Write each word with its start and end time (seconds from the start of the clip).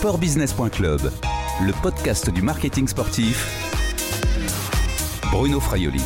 sportbusiness.club, 0.00 1.12
le 1.60 1.82
podcast 1.82 2.30
du 2.30 2.40
marketing 2.40 2.88
sportif. 2.88 3.44
Bruno 5.30 5.60
Fraioli. 5.60 6.00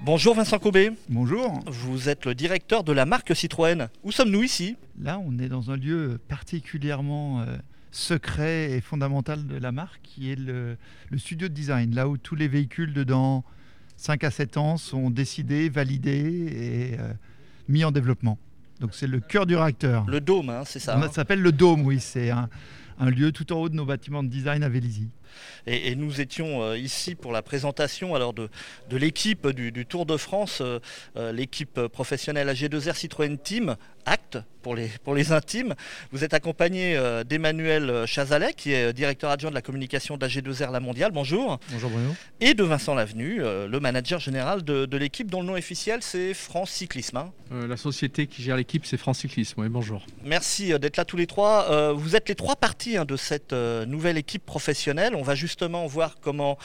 Bonjour 0.00 0.34
Vincent 0.34 0.58
Cobé. 0.58 0.92
Bonjour. 1.10 1.60
Vous 1.66 2.08
êtes 2.08 2.24
le 2.24 2.34
directeur 2.34 2.82
de 2.82 2.92
la 2.92 3.04
marque 3.04 3.36
Citroën. 3.36 3.88
Où 4.04 4.10
sommes-nous 4.10 4.42
ici? 4.42 4.78
Là, 4.98 5.20
on 5.22 5.38
est 5.38 5.50
dans 5.50 5.70
un 5.70 5.76
lieu 5.76 6.18
particulièrement 6.28 7.42
euh, 7.42 7.58
secret 7.90 8.70
et 8.72 8.80
fondamental 8.80 9.46
de 9.46 9.58
la 9.58 9.70
marque, 9.70 10.00
qui 10.02 10.32
est 10.32 10.36
le, 10.40 10.78
le 11.10 11.18
studio 11.18 11.46
de 11.46 11.52
design, 11.52 11.94
là 11.94 12.08
où 12.08 12.16
tous 12.16 12.36
les 12.36 12.48
véhicules 12.48 12.94
dedans 12.94 13.44
5 13.98 14.24
à 14.24 14.30
7 14.30 14.56
ans 14.56 14.78
sont 14.78 15.10
décidés, 15.10 15.68
validés 15.68 16.94
et 16.94 16.98
euh, 16.98 17.12
mis 17.68 17.84
en 17.84 17.90
développement. 17.90 18.38
Donc 18.80 18.90
c'est 18.92 19.06
le 19.06 19.20
cœur 19.20 19.46
du 19.46 19.56
réacteur. 19.56 20.04
Le 20.06 20.20
dôme, 20.20 20.50
hein, 20.50 20.62
c'est 20.64 20.78
ça 20.78 20.92
Ça 20.92 21.04
hein 21.06 21.10
s'appelle 21.12 21.40
le 21.40 21.52
Dôme, 21.52 21.82
oui. 21.82 21.98
C'est 22.00 22.30
un, 22.30 22.48
un 22.98 23.10
lieu 23.10 23.32
tout 23.32 23.50
en 23.52 23.56
haut 23.56 23.68
de 23.68 23.74
nos 23.74 23.84
bâtiments 23.84 24.22
de 24.22 24.28
design 24.28 24.62
à 24.62 24.68
Vélizy. 24.68 25.08
Et, 25.66 25.88
et 25.90 25.94
nous 25.96 26.20
étions 26.20 26.62
euh, 26.62 26.78
ici 26.78 27.14
pour 27.14 27.32
la 27.32 27.42
présentation 27.42 28.14
alors 28.14 28.32
de, 28.32 28.48
de 28.90 28.96
l'équipe 28.96 29.46
du, 29.48 29.72
du 29.72 29.86
Tour 29.86 30.06
de 30.06 30.16
France, 30.16 30.58
euh, 30.60 30.78
euh, 31.16 31.32
l'équipe 31.32 31.80
professionnelle 31.88 32.48
AG2R 32.48 32.94
Citroën 32.94 33.36
Team, 33.38 33.76
Acte 34.08 34.38
pour 34.62 34.76
les, 34.76 34.88
pour 35.02 35.14
les 35.16 35.32
intimes. 35.32 35.74
Vous 36.12 36.22
êtes 36.22 36.32
accompagné 36.32 36.96
d'Emmanuel 37.26 38.06
Chazalet, 38.06 38.52
qui 38.54 38.72
est 38.72 38.92
directeur 38.92 39.30
adjoint 39.30 39.50
de 39.50 39.54
la 39.56 39.62
communication 39.62 40.16
d'AG2R 40.16 40.70
La 40.70 40.78
Mondiale. 40.78 41.10
Bonjour. 41.10 41.58
Bonjour 41.72 41.90
Bruno. 41.90 42.14
Et 42.40 42.54
de 42.54 42.62
Vincent 42.62 42.94
Lavenu, 42.94 43.38
le 43.38 43.78
manager 43.80 44.20
général 44.20 44.62
de, 44.62 44.86
de 44.86 44.96
l'équipe 44.96 45.28
dont 45.28 45.40
le 45.40 45.48
nom 45.48 45.54
officiel 45.54 45.98
c'est 46.02 46.34
France 46.34 46.70
Cyclisme. 46.70 47.16
hein. 47.16 47.32
Euh, 47.52 47.66
la 47.66 47.76
société 47.76 48.28
qui 48.28 48.42
gère 48.44 48.56
l'équipe, 48.56 48.86
c'est 48.86 48.96
France 48.96 49.18
Cyclisme. 49.18 49.60
Oui, 49.60 49.68
bonjour. 49.68 50.06
Merci 50.24 50.78
d'être 50.78 50.96
là 50.98 51.04
tous 51.04 51.16
les 51.16 51.26
trois. 51.26 51.92
Vous 51.92 52.14
êtes 52.14 52.28
les 52.28 52.36
trois 52.36 52.54
parties 52.54 52.96
hein, 52.96 53.04
de 53.04 53.16
cette 53.16 53.52
nouvelle 53.52 54.18
équipe 54.18 54.46
professionnelle. 54.46 55.15
On 55.16 55.22
va 55.22 55.34
justement 55.34 55.86
voir 55.86 56.16
comment 56.20 56.58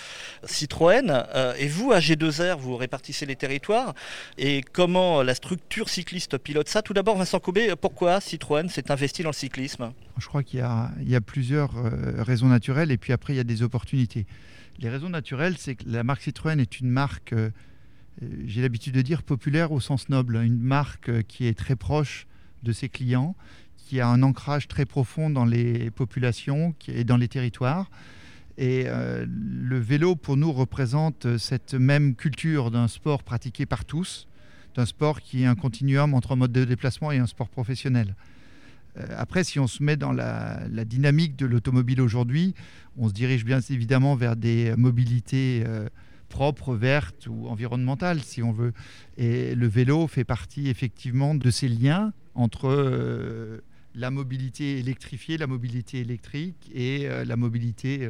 Citroën 0.44 1.10
euh, 1.10 1.54
et 1.58 1.68
vous, 1.68 1.92
AG2R, 1.92 2.58
vous 2.58 2.76
répartissez 2.76 3.26
les 3.26 3.36
territoires 3.36 3.94
et 4.38 4.62
comment 4.62 5.24
la 5.24 5.34
structure 5.36 5.90
cycliste 5.90 6.38
pilote 6.38 6.68
ça. 6.68 6.82
Tout 6.82 6.94
d'abord, 6.94 7.18
Vincent 7.18 7.40
Cobé, 7.40 7.74
pourquoi 7.80 8.20
Citroën 8.20 8.68
s'est 8.68 8.92
investi 8.92 9.24
dans 9.24 9.30
le 9.30 9.34
cyclisme? 9.34 9.94
Je 10.18 10.28
crois 10.28 10.44
qu'il 10.44 10.60
y 10.60 11.16
a, 11.16 11.22
plusieurs 11.22 11.78
euh, 11.78 12.22
raisons 12.22 12.48
naturelles 12.48 12.92
et 12.92 12.98
puis 12.98 13.14
après 13.14 13.34
il 13.34 13.38
y 13.38 13.40
a 13.40 13.46
des 13.46 13.64
opportunités. 13.64 14.26
Les 14.80 14.90
raisons 14.90 15.10
naturelles, 15.10 15.56
c'est 15.58 15.76
que 15.76 15.84
la 15.88 16.04
marque 16.04 16.22
Citroën 16.22 16.60
est 16.60 16.80
une 16.80 16.90
marque, 16.90 17.34
euh, 17.34 17.52
j'ai 18.46 18.62
l'habitude 18.62 18.94
de 18.94 19.02
dire 19.02 19.24
populaire 19.24 19.72
au 19.72 19.80
sens 19.80 20.10
noble, 20.10 20.38
une 20.38 20.60
marque 20.60 21.24
qui 21.24 21.48
est 21.48 21.58
très 21.58 21.76
proche 21.76 22.28
de 22.64 22.72
ses 22.74 22.90
clients, 22.90 23.36
qui 23.78 24.00
a 24.00 24.08
un 24.08 24.24
ancrage 24.24 24.68
très 24.68 24.86
profond 24.86 25.30
dans 25.30 25.46
les 25.46 25.92
populations 25.92 26.74
et 26.88 27.04
dans 27.04 27.18
les 27.18 27.28
territoires. 27.28 27.90
Et 28.58 28.84
euh, 28.88 29.26
le 29.28 29.80
vélo, 29.80 30.16
pour 30.16 30.38
nous, 30.38 30.52
représente 30.52 31.26
euh, 31.26 31.38
cette 31.38 31.74
même 31.74 32.16
culture 32.16 32.72
d'un 32.72 32.88
sport 32.88 33.24
pratiqué 33.24 33.66
par 33.66 33.86
tous, 33.86 34.28
d'un 34.76 34.86
sport 34.86 35.22
qui 35.22 35.44
est 35.44 35.46
un 35.46 35.56
continuum 35.56 36.14
entre 36.14 36.34
un 36.34 36.36
mode 36.36 36.52
de 36.52 36.66
déplacement 36.66 37.12
et 37.12 37.18
un 37.18 37.28
sport 37.28 37.50
professionnel. 37.50 38.16
Euh, 38.98 39.06
Après, 39.18 39.44
si 39.44 39.60
on 39.60 39.68
se 39.68 39.82
met 39.84 39.96
dans 39.96 40.12
la, 40.12 40.68
dynamique 40.86 41.38
de 41.38 41.46
l'automobile 41.46 42.02
aujourd'hui, 42.02 42.54
on 42.98 43.08
se 43.08 43.14
dirige 43.14 43.46
bien 43.46 43.60
évidemment 43.70 44.16
vers 44.16 44.36
des 44.36 44.76
mobilités 44.76 45.64
propres, 46.28 46.76
vertes 46.76 47.28
ou 47.28 47.48
environnementales, 47.48 48.20
si 48.22 48.44
on 48.44 48.52
veut. 48.52 48.74
Et 49.18 49.56
le 49.56 49.68
vélo 49.68 50.08
fait 50.08 50.26
partie 50.26 50.68
effectivement 50.68 51.36
de 51.36 51.50
ces 51.50 51.70
liens 51.70 52.12
entre 52.36 53.62
la 53.96 54.12
mobilité 54.12 54.80
électrifiée, 54.80 55.38
la 55.38 55.48
mobilité 55.48 56.00
électrique 56.00 56.70
et 56.74 57.08
la 57.26 57.36
mobilité 57.38 58.10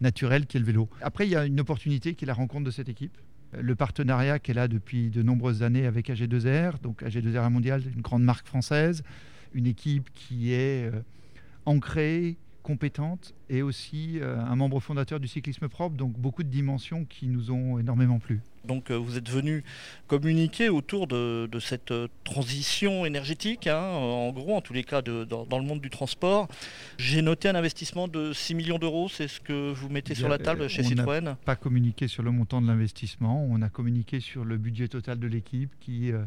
euh, 0.00 0.04
naturelle 0.04 0.46
qui 0.46 0.56
est 0.56 0.60
le 0.60 0.66
vélo. 0.66 0.88
Après, 1.02 1.26
il 1.26 1.30
y 1.30 1.36
a 1.36 1.46
une 1.46 1.60
opportunité 1.60 2.14
qui 2.14 2.24
est 2.24 2.26
la 2.26 2.34
rencontre 2.34 2.64
de 2.64 2.70
cette 2.70 2.88
équipe. 2.88 3.16
Euh, 3.54 3.62
Le 3.62 3.74
partenariat 3.74 4.38
qu'elle 4.38 4.58
a 4.58 4.68
depuis 4.68 5.10
de 5.10 5.22
nombreuses 5.22 5.62
années 5.62 5.86
avec 5.86 6.08
AG2R, 6.08 6.80
donc 6.82 7.02
AG2R 7.02 7.50
Mondial, 7.50 7.82
une 7.94 8.02
grande 8.02 8.22
marque 8.22 8.46
française, 8.46 9.02
une 9.54 9.66
équipe 9.66 10.10
qui 10.14 10.52
est 10.52 10.90
euh, 10.92 11.02
ancrée, 11.66 12.36
compétente 12.70 13.34
et 13.48 13.62
aussi 13.62 14.20
euh, 14.20 14.38
un 14.38 14.54
membre 14.54 14.78
fondateur 14.78 15.18
du 15.18 15.26
cyclisme 15.26 15.68
propre, 15.68 15.96
donc 15.96 16.12
beaucoup 16.16 16.44
de 16.44 16.48
dimensions 16.48 17.04
qui 17.04 17.26
nous 17.26 17.50
ont 17.50 17.80
énormément 17.80 18.20
plu. 18.20 18.40
Donc 18.64 18.90
euh, 18.92 18.94
vous 18.96 19.16
êtes 19.18 19.28
venu 19.28 19.64
communiquer 20.06 20.68
autour 20.68 21.08
de, 21.08 21.48
de 21.50 21.58
cette 21.58 21.90
euh, 21.90 22.06
transition 22.22 23.04
énergétique, 23.06 23.66
hein, 23.66 23.80
en 23.82 24.30
gros, 24.30 24.54
en 24.54 24.60
tous 24.60 24.72
les 24.72 24.84
cas, 24.84 25.02
de- 25.02 25.24
dans, 25.24 25.44
dans 25.46 25.58
le 25.58 25.64
monde 25.64 25.80
du 25.80 25.90
transport. 25.90 26.46
J'ai 26.96 27.22
noté 27.22 27.48
un 27.48 27.56
investissement 27.56 28.06
de 28.06 28.32
6 28.32 28.54
millions 28.54 28.78
d'euros, 28.78 29.08
c'est 29.08 29.26
ce 29.26 29.40
que 29.40 29.72
vous 29.72 29.88
mettez 29.88 30.14
sur 30.14 30.28
la 30.28 30.38
table 30.38 30.68
chez 30.68 30.82
on 30.82 30.84
a 30.84 30.88
Citroën 30.88 31.36
Pas 31.44 31.56
communiqué 31.56 32.06
sur 32.06 32.22
le 32.22 32.30
montant 32.30 32.62
de 32.62 32.68
l'investissement, 32.68 33.44
on 33.50 33.62
a 33.62 33.68
communiqué 33.68 34.20
sur 34.20 34.44
le 34.44 34.58
budget 34.58 34.86
total 34.86 35.18
de 35.18 35.26
l'équipe 35.26 35.70
qui 35.80 36.12
euh, 36.12 36.22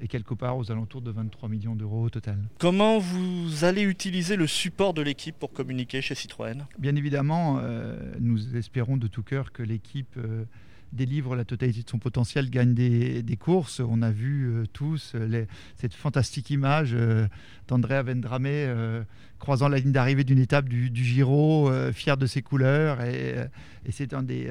est 0.00 0.08
quelque 0.08 0.34
part 0.34 0.56
aux 0.56 0.70
alentours 0.70 1.02
de 1.02 1.10
23 1.10 1.48
millions 1.48 1.74
d'euros 1.74 2.04
au 2.04 2.10
total. 2.10 2.38
Comment 2.58 2.98
vous 2.98 3.64
allez 3.64 3.82
utiliser 3.82 4.36
le 4.36 4.46
support 4.46 4.94
de 4.94 5.02
l'équipe 5.02 5.38
pour 5.38 5.52
communiquer 5.52 6.00
chez 6.02 6.14
Citroën? 6.14 6.66
Bien 6.78 6.96
évidemment, 6.96 7.58
euh, 7.60 7.96
nous 8.20 8.56
espérons 8.56 8.96
de 8.96 9.06
tout 9.06 9.22
cœur 9.22 9.52
que 9.52 9.62
l'équipe 9.62 10.16
euh, 10.16 10.44
délivre 10.94 11.36
la 11.36 11.44
totalité 11.44 11.82
de 11.82 11.90
son 11.90 11.98
potentiel, 11.98 12.50
gagne 12.50 12.74
des, 12.74 13.36
courses. 13.38 13.80
On 13.80 14.00
a 14.02 14.10
vu 14.10 14.46
euh, 14.46 14.64
tous 14.72 15.12
euh, 15.14 15.44
cette 15.76 15.94
fantastique 15.94 16.50
image 16.50 16.92
euh, 16.94 17.26
d'Andrea 17.68 18.02
Vendrame 18.02 18.46
euh, 18.46 19.02
croisant 19.38 19.68
la 19.68 19.78
ligne 19.78 19.92
d'arrivée 19.92 20.24
d'une 20.24 20.38
étape 20.38 20.68
du, 20.68 20.90
Giro, 20.94 21.70
fier 21.92 22.16
de 22.16 22.24
ses 22.24 22.40
couleurs. 22.40 23.02
Et, 23.02 23.34
c'est 23.90 24.14
un 24.14 24.22
des, 24.22 24.48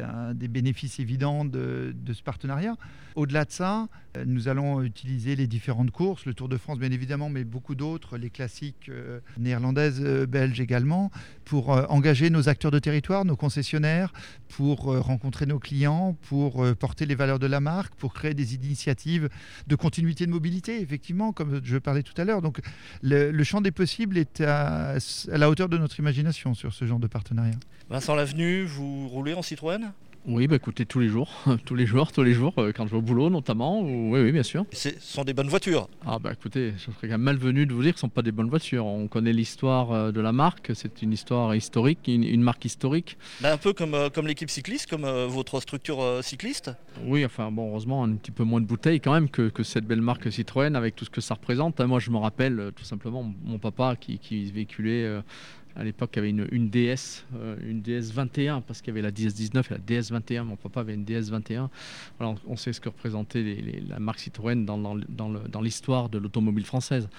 bénéfices 0.47 0.99
évidents 0.99 1.45
de, 1.45 1.95
de 1.95 2.13
ce 2.13 2.21
partenariat. 2.21 2.75
Au-delà 3.15 3.45
de 3.45 3.51
ça, 3.51 3.87
nous 4.27 4.49
allons 4.49 4.83
utiliser 4.83 5.35
les 5.35 5.47
différentes 5.47 5.89
courses, 5.89 6.27
le 6.27 6.35
Tour 6.35 6.47
de 6.47 6.57
France 6.57 6.77
bien 6.77 6.91
évidemment, 6.91 7.29
mais 7.29 7.43
beaucoup 7.43 7.73
d'autres, 7.73 8.19
les 8.19 8.29
classiques 8.29 8.91
néerlandaises, 9.39 9.99
belges 10.27 10.59
également, 10.59 11.09
pour 11.43 11.69
engager 11.91 12.29
nos 12.29 12.47
acteurs 12.47 12.69
de 12.69 12.77
territoire, 12.77 13.25
nos 13.25 13.35
concessionnaires, 13.35 14.13
pour 14.47 14.95
rencontrer 15.03 15.47
nos 15.47 15.59
clients, 15.59 16.15
pour 16.21 16.32
euh, 16.35 16.75
porter 16.75 17.05
les 17.05 17.15
valeurs 17.15 17.39
de 17.39 17.47
la 17.47 17.59
marque, 17.59 17.93
pour 17.95 18.13
créer 18.13 18.33
des 18.33 18.55
initiatives 18.55 19.29
de 19.67 19.75
continuité 19.75 20.25
de 20.25 20.31
mobilité, 20.31 20.81
effectivement, 20.81 21.33
comme 21.33 21.61
je 21.63 21.77
parlais 21.77 22.03
tout 22.03 22.19
à 22.21 22.23
l'heure. 22.25 22.41
Donc 22.41 22.59
le, 23.01 23.31
le 23.31 23.43
champ 23.43 23.61
des 23.61 23.71
possibles 23.71 24.17
est 24.17 24.41
à, 24.41 24.95
à 25.31 25.37
la 25.37 25.49
hauteur 25.49 25.69
de 25.69 25.77
notre 25.77 25.99
imagination 25.99 26.53
sur 26.53 26.73
ce 26.73 26.85
genre 26.85 26.99
de 26.99 27.07
partenariat. 27.07 27.59
Vincent 27.89 28.15
Lavenu, 28.15 28.63
vous 28.63 29.07
roulez 29.09 29.33
en 29.33 29.41
Citroën? 29.41 29.91
Oui, 30.25 30.47
bah 30.47 30.55
écoutez, 30.55 30.85
tous 30.85 30.99
les 31.01 31.09
jours, 31.09 31.29
tous 31.65 31.75
les 31.75 31.85
jours, 31.85 32.13
tous 32.13 32.23
les 32.23 32.31
jours, 32.31 32.53
euh, 32.57 32.71
quand 32.73 32.85
je 32.87 32.91
vais 32.91 32.97
au 32.97 33.01
boulot 33.01 33.29
notamment. 33.29 33.81
ou- 33.81 34.13
Oui, 34.13 34.21
oui, 34.21 34.31
bien 34.31 34.43
sûr. 34.43 34.65
Ce 34.71 34.89
sont 35.01 35.25
des 35.25 35.33
bonnes 35.33 35.49
voitures. 35.49 35.89
Ah 36.05 36.17
bah 36.17 36.31
écoutez, 36.31 36.71
je 36.77 36.83
serais 36.83 36.93
quand 37.01 37.07
même 37.09 37.21
malvenu 37.23 37.65
de 37.65 37.73
vous 37.73 37.83
dire 37.83 37.91
que 37.93 37.99
ce 37.99 38.05
ne 38.05 38.09
sont 38.09 38.13
pas 38.13 38.21
des 38.21 38.31
bonnes 38.31 38.49
voitures. 38.49 38.85
On 38.85 39.09
connaît 39.09 39.33
l'histoire 39.33 39.91
euh, 39.91 40.11
de 40.13 40.21
la 40.21 40.31
marque, 40.31 40.71
c'est 40.75 41.01
une 41.01 41.11
histoire 41.11 41.53
historique, 41.53 41.99
une, 42.07 42.23
une 42.23 42.41
marque 42.41 42.63
historique. 42.63 43.17
Ben, 43.41 43.51
un 43.51 43.57
peu 43.57 43.73
comme, 43.73 43.95
euh, 43.95 44.09
comme 44.09 44.25
l'équipe 44.25 44.49
cycliste, 44.49 44.89
comme 44.89 45.03
votre 45.27 45.59
structure 45.59 46.01
cycliste. 46.21 46.71
Oui, 47.05 47.25
enfin 47.25 47.51
bon, 47.51 47.69
heureusement, 47.71 48.05
un 48.05 48.13
petit 48.15 48.31
peu 48.31 48.45
moins 48.45 48.61
de 48.61 48.65
bouteilles 48.65 49.01
quand 49.01 49.11
même 49.13 49.27
que, 49.29 49.49
que 49.49 49.63
cette 49.63 49.85
belle 49.85 50.01
marque 50.01 50.31
Citroën 50.31 50.75
avec 50.75 50.95
tout 50.95 51.03
ce 51.03 51.09
que 51.09 51.19
ça 51.19 51.33
représente. 51.33 51.81
Moi, 51.81 51.99
je 51.99 52.11
me 52.11 52.17
rappelle 52.17 52.71
tout 52.77 52.85
simplement 52.85 53.29
mon 53.43 53.59
papa 53.59 53.97
qui, 53.99 54.19
qui 54.19 54.45
véhiculait 54.51 55.05
à 55.75 55.83
l'époque 55.83 56.17
avait 56.17 56.29
une, 56.29 56.69
DS, 56.69 57.25
euh, 57.35 57.55
une 57.65 57.81
DS 57.81 58.11
21 58.13 58.61
parce 58.61 58.81
qu'il 58.81 58.89
y 58.89 58.91
avait 58.91 59.01
la 59.01 59.11
DS 59.11 59.33
19 59.33 59.71
et 59.71 59.73
la 59.73 59.79
DS 59.79 60.11
21. 60.11 60.43
Mon 60.43 60.55
papa 60.55 60.81
avait 60.81 60.93
une 60.93 61.03
DS 61.03 61.29
21. 61.29 61.69
Voilà, 62.19 62.35
on, 62.45 62.53
on 62.53 62.55
sait 62.55 62.73
ce 62.73 62.79
que 62.79 62.89
représentait 62.89 63.57
la 63.87 63.99
marque 63.99 64.19
Citroën 64.19 64.65
dans, 64.65 65.61
l'histoire 65.61 66.09
de 66.09 66.19
l'automobile 66.19 66.65
française. 66.65 67.09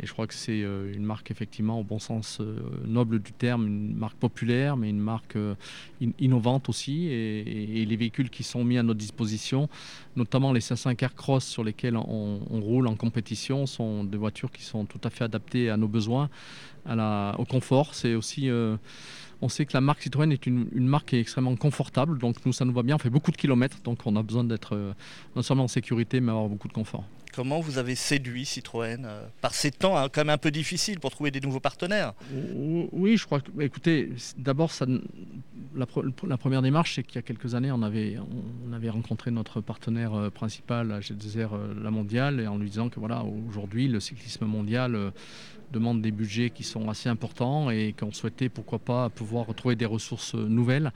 Et 0.00 0.06
je 0.06 0.12
crois 0.12 0.26
que 0.26 0.34
c'est 0.34 0.62
euh, 0.62 0.92
une 0.92 1.04
marque 1.04 1.30
effectivement 1.30 1.78
au 1.78 1.84
bon 1.84 1.98
sens 1.98 2.38
euh, 2.40 2.58
noble 2.84 3.20
du 3.20 3.32
terme, 3.32 3.66
une 3.66 3.94
marque 3.94 4.16
populaire, 4.16 4.76
mais 4.76 4.90
une 4.90 4.98
marque 4.98 5.36
euh, 5.36 5.54
in- 6.02 6.10
innovante 6.18 6.68
aussi. 6.68 7.06
Et, 7.06 7.84
les 7.84 7.96
véhicules 7.96 8.30
qui 8.30 8.42
sont 8.42 8.64
mis 8.64 8.78
à 8.78 8.82
notre 8.82 8.98
disposition, 8.98 9.68
notamment 10.16 10.52
les 10.52 10.60
505 10.60 11.02
Aircross 11.02 11.44
sur 11.44 11.62
lesquels 11.62 11.96
on 11.96 12.40
roule 12.50 12.86
en 12.86 12.96
compétition, 12.96 13.66
sont 13.66 14.04
des 14.04 14.16
voitures 14.16 14.50
qui 14.50 14.62
sont 14.62 14.84
tout 14.84 15.00
à 15.04 15.10
fait 15.10 15.24
adaptées 15.24 15.70
à 15.70 15.76
nos 15.76 15.86
besoins, 15.86 16.30
au 16.86 17.44
confort. 17.44 17.94
C'est 17.94 18.14
aussi 18.14 18.50
euh, 18.50 18.76
on 19.42 19.48
sait 19.48 19.66
que 19.66 19.72
la 19.74 19.80
marque 19.80 20.02
Citroën 20.02 20.30
est 20.32 20.46
une, 20.46 20.68
une 20.72 20.86
marque 20.86 21.10
qui 21.10 21.16
est 21.16 21.20
extrêmement 21.20 21.56
confortable, 21.56 22.18
donc 22.18 22.36
nous 22.46 22.52
ça 22.52 22.64
nous 22.64 22.72
va 22.72 22.82
bien, 22.82 22.96
on 22.96 22.98
fait 22.98 23.10
beaucoup 23.10 23.30
de 23.30 23.36
kilomètres, 23.36 23.78
donc 23.84 23.98
on 24.06 24.16
a 24.16 24.22
besoin 24.22 24.44
d'être 24.44 24.74
euh, 24.74 24.92
non 25.36 25.42
seulement 25.42 25.64
en 25.64 25.68
sécurité 25.68 26.20
mais 26.20 26.30
avoir 26.30 26.48
beaucoup 26.48 26.68
de 26.68 26.72
confort. 26.72 27.04
Comment 27.34 27.58
vous 27.60 27.78
avez 27.78 27.96
séduit 27.96 28.44
Citroën 28.44 29.04
euh, 29.04 29.26
par 29.40 29.54
ces 29.54 29.72
temps 29.72 29.96
hein, 29.96 30.08
quand 30.08 30.20
même 30.20 30.30
un 30.34 30.38
peu 30.38 30.52
difficiles 30.52 31.00
pour 31.00 31.10
trouver 31.10 31.30
des 31.32 31.40
nouveaux 31.40 31.58
partenaires. 31.60 32.12
Oui, 32.92 33.16
je 33.16 33.26
crois 33.26 33.40
que, 33.40 33.50
écoutez, 33.60 34.10
c- 34.16 34.34
d'abord, 34.38 34.70
la, 35.74 35.86
première 36.36 36.62
démarche, 36.62 36.94
c'est 36.94 37.02
qu'il 37.02 37.16
y 37.16 37.18
a 37.18 37.22
quelques 37.22 37.56
années, 37.56 37.72
on 37.72 37.82
avait, 37.82 38.18
on 38.68 38.72
avait 38.72 38.90
rencontré 38.90 39.32
notre 39.32 39.60
partenaire 39.60 40.14
euh, 40.14 40.30
principal 40.30 40.92
à 40.92 41.00
GDR 41.00 41.54
euh, 41.54 41.74
La 41.82 41.90
Mondiale 41.90 42.38
et 42.38 42.46
en 42.46 42.56
lui 42.56 42.70
disant 42.70 42.88
que 42.88 43.00
voilà, 43.00 43.24
aujourd'hui, 43.48 43.88
le 43.88 43.98
cyclisme 43.98 44.44
mondial 44.44 45.12
demande 45.72 46.02
des 46.02 46.12
budgets 46.12 46.50
qui 46.50 46.62
sont 46.62 46.88
assez 46.88 47.08
importants 47.08 47.68
et 47.70 47.94
qu'on 47.98 48.12
souhaitait 48.12 48.48
pourquoi 48.48 48.78
pas 48.78 49.10
pouvoir 49.10 49.46
retrouver 49.46 49.74
des 49.74 49.86
ressources 49.86 50.34
nouvelles 50.34 50.92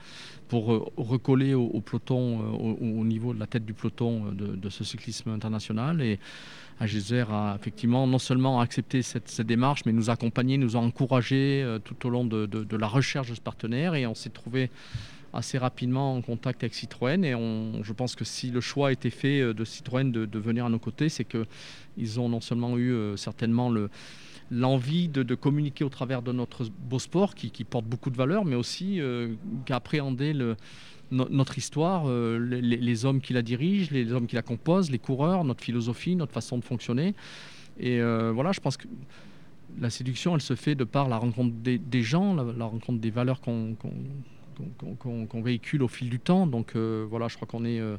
pour 0.48 0.92
recoller 0.96 1.54
au, 1.54 1.80
peloton, 1.80 2.40
au, 2.58 3.04
niveau 3.04 3.34
de 3.34 3.40
la 3.40 3.46
tête 3.46 3.64
du 3.64 3.74
peloton 3.74 4.32
de, 4.32 4.68
ce 4.70 4.84
cyclisme 4.84 5.30
international. 5.30 6.00
Et 6.00 6.18
AGZR 6.80 7.32
a 7.32 7.56
effectivement 7.58 8.06
non 8.06 8.18
seulement 8.18 8.60
accepté 8.60 9.02
cette, 9.02 9.40
démarche, 9.42 9.84
mais 9.84 9.92
nous 9.92 10.10
a 10.10 10.14
accompagnés, 10.14 10.58
nous 10.58 10.76
a 10.76 10.80
encouragés 10.80 11.78
tout 11.84 12.06
au 12.06 12.10
long 12.10 12.24
de, 12.24 12.46
de 12.46 12.76
la 12.76 12.86
recherche 12.86 13.30
de 13.30 13.34
ce 13.34 13.40
partenaire 13.40 13.94
et 13.94 14.06
on 14.06 14.14
s'est 14.14 14.30
trouvé 14.30 14.70
assez 15.32 15.58
rapidement 15.58 16.16
en 16.16 16.22
contact 16.22 16.62
avec 16.62 16.74
Citroën 16.74 17.24
et 17.24 17.34
on, 17.34 17.82
je 17.82 17.92
pense 17.92 18.14
que 18.14 18.24
si 18.24 18.50
le 18.50 18.60
choix 18.60 18.88
a 18.88 18.92
été 18.92 19.10
fait 19.10 19.40
euh, 19.40 19.54
de 19.54 19.64
Citroën 19.64 20.10
de, 20.10 20.38
venir 20.38 20.66
à 20.66 20.68
nos 20.68 20.78
côtés, 20.78 21.08
c'est 21.08 21.24
qu'ils 21.24 22.20
ont 22.20 22.28
non 22.28 22.40
seulement 22.40 22.78
eu 22.78 22.92
euh, 22.92 23.16
certainement 23.16 23.70
le, 23.70 23.90
l'envie 24.50 25.08
de, 25.08 25.34
communiquer 25.34 25.84
au 25.84 25.88
travers 25.88 26.22
de 26.22 26.32
notre 26.32 26.64
beau 26.88 26.98
sport 26.98 27.34
qui, 27.34 27.64
porte 27.64 27.84
beaucoup 27.84 28.10
de 28.10 28.16
valeur, 28.16 28.44
mais 28.44 28.56
aussi 28.56 29.00
euh, 29.00 29.34
qu'appréhender 29.66 30.34
notre 31.10 31.58
histoire, 31.58 32.06
les, 32.08 33.04
hommes 33.04 33.20
qui 33.20 33.32
la 33.32 33.42
dirigent, 33.42 33.88
les 33.92 34.12
hommes 34.12 34.26
qui 34.26 34.36
la 34.36 34.42
composent, 34.42 34.90
les 34.90 34.98
coureurs, 34.98 35.44
notre 35.44 35.64
philosophie, 35.64 36.16
notre 36.16 36.32
façon 36.32 36.58
de 36.58 36.64
fonctionner. 36.64 37.14
Et 37.78 38.00
voilà, 38.00 38.52
je 38.52 38.60
pense 38.60 38.76
que 38.76 38.86
la 39.80 39.90
séduction, 39.90 40.34
elle 40.34 40.40
se 40.40 40.54
fait 40.54 40.74
de 40.74 40.84
par 40.84 41.08
la 41.08 41.16
rencontre 41.16 41.54
des, 41.54 42.02
gens, 42.02 42.34
la, 42.34 42.64
rencontre 42.64 43.00
des 43.00 43.10
valeurs 43.10 43.40
qu'on 43.40 43.76
qu'on 44.98 45.42
véhicule 45.42 45.82
au 45.82 45.88
fil 45.88 46.08
du 46.08 46.18
temps. 46.18 46.46
Donc 46.46 46.72
euh, 46.74 47.06
voilà, 47.08 47.28
je 47.28 47.36
crois 47.36 47.46
qu'on 47.46 47.64
est 47.64 47.80
euh, 47.80 47.96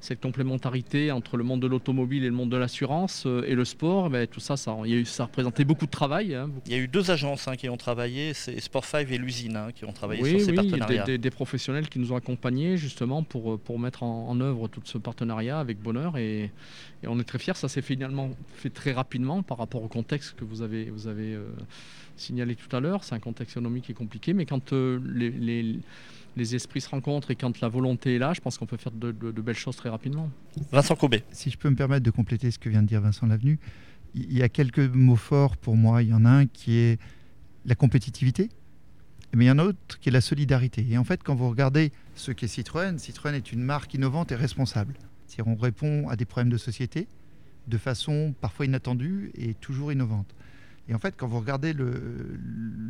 cette 0.00 0.20
complémentarité 0.20 1.12
entre 1.12 1.36
le 1.36 1.44
monde 1.44 1.60
de 1.60 1.66
l'automobile 1.66 2.24
et 2.24 2.28
le 2.28 2.34
monde 2.34 2.50
de 2.50 2.56
l'assurance 2.56 3.24
euh, 3.26 3.44
et 3.46 3.54
le 3.54 3.64
sport. 3.64 4.10
Mais 4.10 4.26
tout 4.26 4.40
ça, 4.40 4.56
ça, 4.56 4.76
y 4.84 4.92
a 4.92 4.96
eu, 4.96 5.04
ça 5.04 5.24
représentait 5.24 5.64
beaucoup 5.64 5.86
de 5.86 5.90
travail. 5.90 6.34
Hein. 6.34 6.50
Il 6.66 6.72
y 6.72 6.74
a 6.74 6.78
eu 6.78 6.88
deux 6.88 7.10
agences 7.10 7.48
hein, 7.48 7.56
qui 7.56 7.68
ont 7.68 7.76
travaillé, 7.76 8.34
c'est 8.34 8.58
Sport 8.60 8.84
5 8.84 9.10
et 9.10 9.18
l'usine 9.18 9.56
hein, 9.56 9.68
qui 9.74 9.84
ont 9.84 9.92
travaillé 9.92 10.24
sur 10.24 10.40
ces 10.40 10.50
oui, 10.50 10.56
partenariats. 10.56 11.04
Des, 11.04 11.18
des, 11.18 11.30
professionnels 11.30 11.88
qui 11.88 11.98
nous 11.98 12.12
ont 12.12 12.16
accompagnés 12.16 12.76
justement 12.76 13.22
pour, 13.22 13.58
pour 13.58 13.78
mettre 13.78 14.02
en, 14.02 14.40
œuvre 14.40 14.68
tout 14.68 14.80
ce 14.84 14.98
partenariat 14.98 15.58
avec 15.58 15.80
bonheur 15.80 16.16
et, 16.16 16.50
on 17.06 17.18
est 17.20 17.24
très 17.24 17.38
fiers. 17.38 17.54
Ça 17.54 17.68
s'est 17.68 17.82
finalement 17.82 18.30
fait 18.54 18.70
très 18.70 18.92
rapidement 18.92 19.42
par 19.42 19.58
rapport 19.58 19.82
au 19.82 19.88
contexte 19.88 20.36
que 20.36 20.44
vous 20.44 20.62
avez, 20.62 20.86
vous 20.90 21.06
avez 21.06 21.36
signalé 22.16 22.54
tout 22.54 22.74
à 22.74 22.80
l'heure. 22.80 23.04
C'est 23.04 23.14
un 23.14 23.20
contexte 23.20 23.56
économique 23.56 23.84
qui 23.84 23.92
est 23.92 23.96
compliqué, 23.96 24.32
mais 24.32 24.46
quand 24.46 24.72
euh, 24.72 25.00
les, 25.04 25.80
les, 26.36 26.54
esprits 26.54 26.80
se 26.80 26.88
rencontrent 26.88 27.30
et 27.30 27.36
quand 27.36 27.60
la 27.60 27.68
volonté 27.68 28.16
est 28.16 28.18
là, 28.18 28.32
je 28.34 28.40
pense 28.40 28.58
qu'on 28.58 28.66
peut 28.66 28.76
faire 28.76 28.92
de, 28.92 29.12
belles 29.12 29.54
choses 29.54 29.76
très 29.76 29.88
rapidement. 29.88 30.30
Vincent 30.72 30.96
Cobé. 30.96 31.22
Si 31.32 31.50
je 31.50 31.58
peux 31.58 31.70
me 31.70 31.76
permettre 31.76 32.04
de 32.04 32.10
compléter 32.10 32.50
ce 32.50 32.58
que 32.58 32.68
vient 32.68 32.82
de 32.82 32.88
dire 32.88 33.00
Vincent 33.00 33.26
Lavenu, 33.26 33.58
il 34.14 34.36
y 34.36 34.42
a 34.42 34.48
quelques 34.48 34.78
mots 34.78 35.16
forts 35.16 35.56
pour 35.56 35.76
moi. 35.76 36.02
Il 36.02 36.10
y 36.10 36.14
en 36.14 36.24
a 36.24 36.30
un 36.30 36.46
qui 36.46 36.76
est 36.76 37.00
la 37.66 37.74
compétitivité, 37.74 38.50
mais 39.32 39.46
il 39.46 39.48
y 39.48 39.50
en 39.50 39.58
a 39.58 39.62
un 39.62 39.66
autre 39.66 39.98
qui 40.00 40.08
est 40.08 40.12
la 40.12 40.20
solidarité. 40.20 40.86
Et 40.88 40.98
en 40.98 41.04
fait, 41.04 41.22
quand 41.22 41.34
vous 41.34 41.48
regardez 41.48 41.92
ce 42.14 42.30
qu'est 42.32 42.48
Citroën, 42.48 42.98
Citroën 42.98 43.34
est 43.34 43.52
une 43.52 43.62
marque 43.62 43.94
innovante 43.94 44.32
et 44.32 44.36
responsable. 44.36 44.94
C'est-à-dire 45.26 45.52
on 45.52 45.56
répond 45.56 46.08
à 46.08 46.16
des 46.16 46.24
problèmes 46.24 46.52
de 46.52 46.58
société 46.58 47.08
de 47.66 47.78
façon 47.78 48.34
parfois 48.40 48.66
inattendue 48.66 49.30
et 49.34 49.54
toujours 49.54 49.92
innovante. 49.92 50.34
Et 50.88 50.94
en 50.94 50.98
fait, 50.98 51.14
quand 51.16 51.26
vous 51.26 51.38
regardez 51.38 51.72
le, 51.72 51.92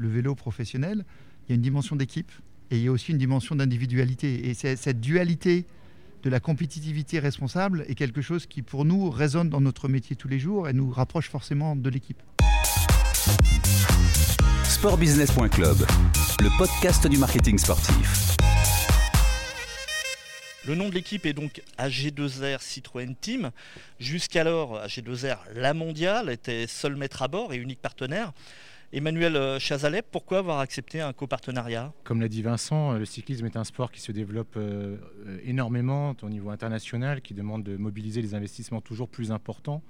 vélo 0.02 0.34
professionnel, 0.34 1.04
il 1.46 1.50
y 1.50 1.52
a 1.52 1.56
une 1.56 1.62
dimension 1.62 1.96
d'équipe 1.96 2.30
et 2.70 2.76
il 2.76 2.82
y 2.82 2.88
a 2.88 2.92
aussi 2.92 3.12
une 3.12 3.18
dimension 3.18 3.54
d'individualité. 3.54 4.48
Et 4.48 4.54
cette 4.54 5.00
dualité 5.00 5.66
de 6.22 6.30
la 6.30 6.40
compétitivité 6.40 7.18
responsable 7.18 7.84
est 7.88 7.94
quelque 7.94 8.22
chose 8.22 8.46
qui, 8.46 8.62
pour 8.62 8.84
nous, 8.84 9.10
résonne 9.10 9.50
dans 9.50 9.60
notre 9.60 9.88
métier 9.88 10.16
tous 10.16 10.28
les 10.28 10.38
jours 10.38 10.68
et 10.68 10.72
nous 10.72 10.90
rapproche 10.90 11.28
forcément 11.28 11.76
de 11.76 11.90
l'équipe. 11.90 12.22
Sportbusiness.club, 14.64 15.76
le 16.40 16.58
podcast 16.58 17.06
du 17.06 17.18
marketing 17.18 17.58
sportif. 17.58 18.36
Le 20.66 20.74
nom 20.74 20.88
de 20.88 20.94
l'équipe 20.94 21.26
est 21.26 21.34
donc 21.34 21.62
AG2R 21.78 22.62
Citroën 22.62 23.14
Team. 23.20 23.50
Jusqu'alors, 24.00 24.78
AG2R, 24.86 25.36
la 25.54 25.74
mondiale, 25.74 26.30
était 26.30 26.66
seul 26.66 26.96
maître 26.96 27.20
à 27.20 27.28
bord 27.28 27.52
et 27.52 27.56
unique 27.56 27.82
partenaire. 27.82 28.32
Emmanuel 28.90 29.36
euh, 29.36 29.58
Chazalet, 29.58 30.00
pourquoi 30.00 30.38
avoir 30.38 30.60
accepté 30.60 31.02
un 31.02 31.12
copartenariat? 31.12 31.92
Comme 32.02 32.22
l'a 32.22 32.28
dit 32.28 32.40
Vincent, 32.40 32.92
le 32.92 33.04
cyclisme 33.04 33.44
est 33.44 33.58
un 33.58 33.64
sport 33.64 33.92
qui 33.92 34.00
se 34.00 34.10
développe 34.10 34.54
euh, 34.56 34.96
énormément 35.44 36.16
au 36.22 36.28
niveau 36.30 36.48
international, 36.48 37.20
qui 37.20 37.34
demande 37.34 37.62
de 37.62 37.76
mobiliser 37.76 38.22
des 38.22 38.34
investissements 38.34 38.80
toujours 38.80 39.10
plus 39.10 39.32
importants. 39.32 39.82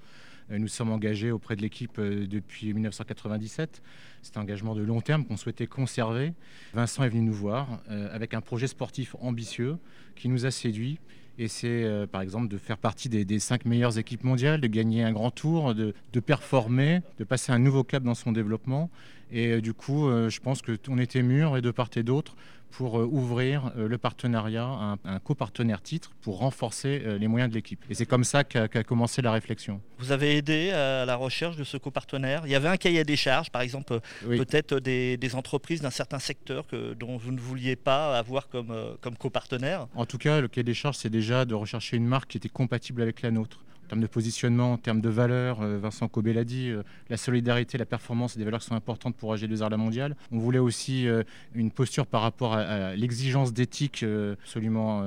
Euh, 0.51 0.57
nous 0.57 0.67
sommes 0.67 0.91
engagés 0.91 1.31
auprès 1.31 1.55
de 1.55 1.61
l'équipe 1.61 1.99
depuis 1.99 2.73
1997. 2.73 3.81
C'est 4.21 4.37
un 4.37 4.41
engagement 4.41 4.75
de 4.75 4.81
long 4.81 5.01
terme 5.01 5.25
qu'on 5.25 5.37
souhaitait 5.37 5.67
conserver. 5.67 6.33
Vincent 6.73 7.03
est 7.03 7.09
venu 7.09 7.21
nous 7.21 7.33
voir 7.33 7.79
avec 7.89 8.33
un 8.33 8.41
projet 8.41 8.67
sportif 8.67 9.15
ambitieux 9.19 9.77
qui 10.15 10.29
nous 10.29 10.45
a 10.45 10.51
séduits. 10.51 10.99
Et 11.37 11.47
c'est 11.47 11.83
euh, 11.83 12.07
par 12.07 12.21
exemple 12.21 12.47
de 12.47 12.57
faire 12.57 12.77
partie 12.77 13.09
des, 13.09 13.39
cinq 13.39 13.65
meilleures 13.65 13.97
équipes 13.97 14.23
mondiales, 14.23 14.61
de 14.61 14.67
gagner 14.67 15.03
un 15.03 15.11
grand 15.11 15.31
tour, 15.31 15.75
de, 15.75 15.93
performer, 16.25 17.01
de 17.19 17.23
passer 17.23 17.51
un 17.51 17.59
nouveau 17.59 17.83
cap 17.83 18.03
dans 18.03 18.15
son 18.15 18.31
développement. 18.31 18.89
Et 19.31 19.47
euh, 19.47 19.61
du 19.61 19.73
coup, 19.73 20.07
euh, 20.07 20.29
je 20.29 20.39
pense 20.39 20.61
qu'on 20.61 20.97
était 20.97 21.23
mûrs 21.23 21.57
et 21.57 21.61
de 21.61 21.71
part 21.71 21.89
et 21.95 22.03
d'autre 22.03 22.35
pour 22.77 22.99
euh, 22.99 23.05
ouvrir 23.05 23.71
le 23.75 23.97
partenariat, 23.97 24.65
un, 24.65 24.97
un 25.03 25.19
copartenaire 25.19 25.81
titre 25.81 26.11
pour 26.21 26.39
renforcer 26.39 26.99
les 27.19 27.27
moyens 27.27 27.49
de 27.49 27.55
l'équipe. 27.55 27.83
Et 27.89 27.93
c'est 27.93 28.05
comme 28.05 28.23
ça 28.23 28.43
qu'a 28.43 28.83
commencé 28.83 29.21
la 29.21 29.31
réflexion. 29.31 29.81
Vous 29.97 30.11
avez 30.11 30.37
aidé 30.37 30.71
à 30.71 31.05
la 31.05 31.15
recherche 31.15 31.55
de 31.55 31.63
ce 31.63 31.77
copartenaire? 31.77 32.43
Il 32.45 32.51
y 32.51 32.55
avait 32.55 32.67
un 32.67 32.77
cahier 32.77 33.03
des 33.03 33.15
charges, 33.15 33.49
par 33.49 33.61
exemple, 33.61 33.99
peut-être 34.21 34.79
des, 34.79 35.35
entreprises 35.35 35.81
d'un 35.81 35.89
certain 35.89 36.19
secteur 36.19 36.67
que, 36.67 36.93
dont 36.93 37.17
vous 37.17 37.31
ne 37.31 37.39
vouliez 37.39 37.75
pas 37.75 38.17
avoir 38.17 38.49
comme, 38.49 38.73
comme 39.01 39.15
copartenaire? 39.17 39.87
En 39.95 40.05
tout 40.05 40.17
cas, 40.17 40.41
le 40.41 40.47
cahier 40.47 40.63
des 40.63 40.73
charges, 40.73 40.97
c'est 40.97 41.09
déjà 41.09 41.45
de 41.45 41.53
rechercher 41.53 41.97
une 41.97 42.07
marque 42.07 42.31
qui 42.31 42.37
était 42.37 42.49
compatible 42.49 43.01
avec 43.01 43.21
la 43.21 43.31
nôtre 43.31 43.64
en 43.85 43.87
termes 43.87 44.01
de 44.01 44.07
positionnement, 44.07 44.73
en 44.73 44.77
termes 44.77 45.01
de 45.01 45.09
valeur, 45.09 45.61
euh, 45.61 45.77
Vincent 45.77 46.07
Cobé 46.07 46.33
l'a 46.33 46.43
dit, 46.43 46.69
euh, 46.69 46.81
la 47.09 47.17
solidarité, 47.17 47.77
la 47.77 47.85
performance, 47.85 48.35
des 48.35 48.43
valeurs 48.43 48.59
qui 48.59 48.65
sont 48.65 48.75
importantes 48.75 49.15
pour 49.15 49.35
AG2R 49.35 49.69
La 49.69 49.77
Mondiale. 49.77 50.15
On 50.31 50.39
voulait 50.39 50.59
aussi 50.59 51.07
euh, 51.07 51.21
une 51.53 51.69
posture 51.69 52.07
par 52.07 52.21
rapport 52.21 52.55
à, 52.55 52.95
l'exigence 52.95 53.53
d'éthique 53.53 54.03
absolument 54.41 55.03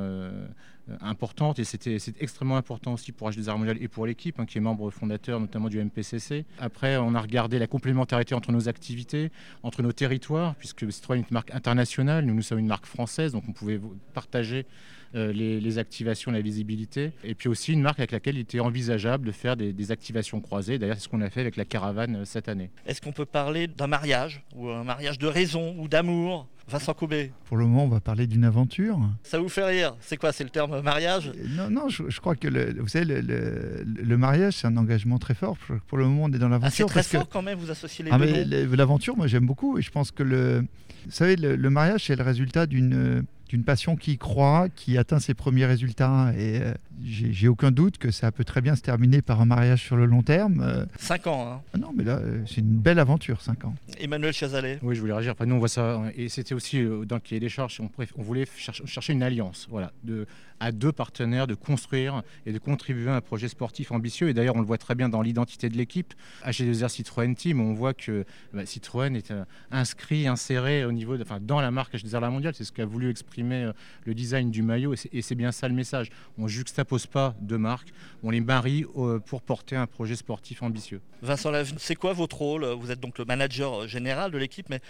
importante 1.01 1.59
et 1.59 1.65
c'était 1.65 1.99
extrêmement 2.21 2.57
important 2.57 2.95
aussi 2.95 3.13
pour 3.13 3.31
AG2R 3.31 3.57
Mondiale 3.59 3.79
et 3.81 3.89
pour 3.89 4.07
l'équipe 4.07 4.39
hein, 4.41 4.47
qui 4.47 4.59
est 4.59 4.61
membre 4.61 4.91
fondateur 4.91 5.41
notamment 5.41 5.69
du 5.69 5.83
MPCC. 5.83 6.45
Après, 6.59 6.97
on 6.97 7.15
a 7.15 7.21
regardé 7.21 7.59
la 7.59 7.67
complémentarité 7.67 8.35
entre 8.35 8.53
nos 8.53 8.69
activités, 8.69 9.31
entre 9.63 9.83
nos 9.83 9.93
territoires, 9.93 10.55
puisque 10.57 10.91
Citroën 10.91 11.19
est 11.19 11.21
une 11.21 11.27
marque 11.31 11.55
internationale, 11.55 12.25
nous 12.25 12.35
nous 12.35 12.43
sommes 12.43 12.59
une 12.59 12.67
marque 12.67 12.87
française, 12.87 13.33
donc 13.33 13.45
on 13.49 13.53
pouvait 13.53 13.81
partager 14.15 14.67
euh, 15.15 15.33
les, 15.33 15.79
activations, 15.79 16.31
la 16.31 16.43
visibilité. 16.43 17.13
Et 17.25 17.35
puis 17.35 17.49
aussi 17.49 17.73
une 17.73 17.81
marque 17.81 17.99
avec 17.99 18.13
laquelle 18.13 18.37
il 18.37 18.41
était 18.41 18.61
envisageable 18.61 19.27
de 19.27 19.33
faire 19.33 19.57
des, 19.57 19.91
activations 19.91 20.41
croisées. 20.41 20.79
D'ailleurs, 20.79 20.97
c'est 20.97 21.05
ce 21.05 21.09
qu'on 21.09 21.23
a 21.23 21.31
fait 21.31 21.41
avec 21.41 21.57
la 21.57 21.65
caravane 21.65 22.17
euh, 22.17 22.25
cette 22.27 22.49
année. 22.49 22.71
Est-ce 22.87 23.01
qu'on 23.01 23.13
peut 23.13 23.25
parler 23.25 23.69
d'un 23.69 23.87
mariage, 23.87 24.45
ou 24.55 24.69
un 24.69 24.85
mariage 24.85 25.19
de 25.19 25.27
raison, 25.27 25.75
ou 25.79 25.89
d'amour? 25.89 26.47
Vincent 26.69 26.95
Coubet. 26.95 27.33
Pour 27.47 27.57
le 27.57 27.65
moment, 27.65 27.85
on 27.85 27.89
va 27.89 28.01
parler 28.01 28.27
d'une 28.27 28.45
aventure. 28.45 28.99
Ça 29.23 29.39
vous 29.39 29.49
fait 29.49 29.65
rire 29.65 29.97
C'est 30.01 30.17
quoi 30.17 30.33
C'est 30.33 30.45
le 30.45 30.51
terme 30.51 30.81
mariage? 30.83 31.33
Non, 31.57 31.71
non, 31.71 31.89
je, 31.89 32.21
crois 32.21 32.37
que 32.37 32.49
le, 32.49 32.75
vous 32.79 32.89
savez, 32.89 33.23
le, 33.23 34.17
mariage, 34.17 34.55
c'est 34.55 34.67
un 34.67 34.77
engagement 34.77 35.19
très 35.19 35.35
fort. 35.35 35.57
Pour 35.87 35.99
le 35.99 36.05
moment, 36.05 36.25
on 36.25 36.33
est 36.33 36.39
dans 36.39 36.49
l'aventure. 36.49 36.87
Ah, 36.91 36.93
c'est 36.93 37.03
très 37.03 37.19
fort 37.19 37.29
quand 37.29 37.43
même, 37.43 37.59
vous 37.59 37.71
associez 37.71 38.05
les 38.05 38.11
ah, 38.13 38.19
deux. 38.19 38.77
L'aventure, 38.77 39.17
moi, 39.17 39.27
j'aime 39.27 39.47
beaucoup. 39.47 39.79
Et 39.79 39.83
je 39.83 39.91
pense 39.91 40.11
que 40.11 40.23
le, 40.23 40.61
vous 41.07 41.11
savez, 41.11 41.37
le 41.37 41.71
mariage, 41.71 42.05
c'est 42.07 42.17
le 42.17 42.25
résultat 42.25 42.67
d'une 42.67 43.25
d'une 43.49 43.65
passion 43.65 43.97
qui 43.97 44.19
croit, 44.19 44.69
qui 44.69 44.99
atteint 44.99 45.19
ses 45.19 45.35
premiers 45.35 45.67
résultats. 45.67 46.33
Et 46.37 46.61
euh, 46.61 46.75
j'ai 47.03 47.49
aucun 47.49 47.71
doute 47.71 47.99
que 47.99 48.11
ça 48.11 48.31
peut 48.31 48.45
très 48.45 48.61
bien 48.61 48.77
se 48.77 48.83
terminer 48.83 49.23
par 49.23 49.41
un 49.41 49.47
mariage 49.47 49.83
sur 49.83 49.97
le 49.97 50.05
long 50.05 50.23
terme. 50.23 50.61
Euh. 50.63 50.85
Cinq 50.99 51.27
ans. 51.27 51.53
Hein. 51.53 51.63
Ah 51.75 51.79
non, 51.79 51.93
mais 51.95 52.05
là, 52.05 52.19
euh, 52.19 52.43
c'est 52.47 52.61
une 52.61 52.77
belle 52.77 52.99
aventure, 52.99 53.41
cinq 53.41 53.65
ans. 53.65 53.75
Emmanuel 53.99 54.33
Chazalet. 54.33 54.79
Oui, 54.83 54.95
je 54.95 55.01
voulais 55.01 55.15
réagir. 55.15 55.33
Enfin, 55.33 55.47
nous, 55.47 55.55
on 55.55 55.59
voit 55.59 55.69
ça. 55.69 56.03
Et 56.17 56.29
c'était 56.29 56.55
aussi 56.55 56.83
dans 57.07 57.17
le 57.17 57.21
cahier 57.21 57.41
des 57.41 57.49
charges. 57.49 57.81
On, 57.81 57.91
on 58.17 58.23
voulait 58.23 58.47
chercher 58.57 59.13
une 59.13 59.23
alliance. 59.23 59.67
Voilà. 59.71 59.93
De, 60.05 60.27
à 60.61 60.73
deux 60.73 60.93
partenaires 60.93 61.47
de 61.47 61.55
construire 61.55 62.23
et 62.47 62.53
de 62.53 62.59
contribuer 62.59 63.11
à 63.11 63.17
un 63.17 63.21
projet 63.21 63.49
sportif 63.49 63.93
ambitieux. 63.93 64.29
Et 64.29 64.35
d'ailleurs, 64.35 64.57
on 64.57 64.61
le 64.61 64.67
voit 64.67 64.79
très 64.79 64.95
bien 64.95 65.09
dans 65.09 65.23
l'identité 65.23 65.69
de 65.69 65.77
l'équipe. 65.77 66.15
AG2R 66.45 66.89
Citroën 66.89 67.35
Team, 67.35 67.61
on 67.61 67.75
voit 67.75 67.95
que 67.95 68.25
bah, 68.53 68.67
Citroën 68.67 69.15
est 69.15 69.31
euh, 69.31 69.45
inscrit, 69.71 70.27
inséré 70.27 70.85
au 70.85 70.93
niveau 70.93 71.17
de, 71.17 71.23
enfin, 71.23 71.39
dans 71.41 71.61
la 71.61 71.71
marque 71.71 71.95
AG2R 71.95 72.21
La 72.21 72.31
Mondiale. 72.31 72.55
C'est 72.55 72.65
ce 72.65 72.73
qu'a 72.73 72.87
voulu 72.87 73.11
exprimer 73.11 73.38
euh, 73.43 73.73
le 74.05 74.15
design 74.15 74.51
du 74.51 74.63
maillot. 74.63 74.95
Et 75.13 75.23
c'est 75.23 75.35
bien 75.35 75.53
ça 75.53 75.69
le 75.69 75.75
message. 75.75 76.11
On 76.39 76.45
ne 76.45 76.49
juxtapose 76.49 77.07
pas 77.07 77.35
deux 77.41 77.59
marques, 77.59 77.89
on 78.23 78.31
les 78.31 78.41
marie 78.41 78.85
euh, 78.97 79.19
pour 79.19 79.43
porter 79.43 79.77
un 79.77 79.87
projet 79.87 80.17
sportif 80.17 80.63
ambitieux. 80.63 81.01
Vincent 81.23 81.53
c'est 81.79 81.97
quoi 81.97 82.13
votre 82.13 82.37
rôle? 82.37 82.65
Vous 82.65 82.91
êtes 82.91 83.01
donc 83.01 83.19
le 83.19 83.25
manager 83.25 83.89
général 83.89 84.31
de 84.31 84.39
l'équipe, 84.39 84.69
mais 84.71 84.81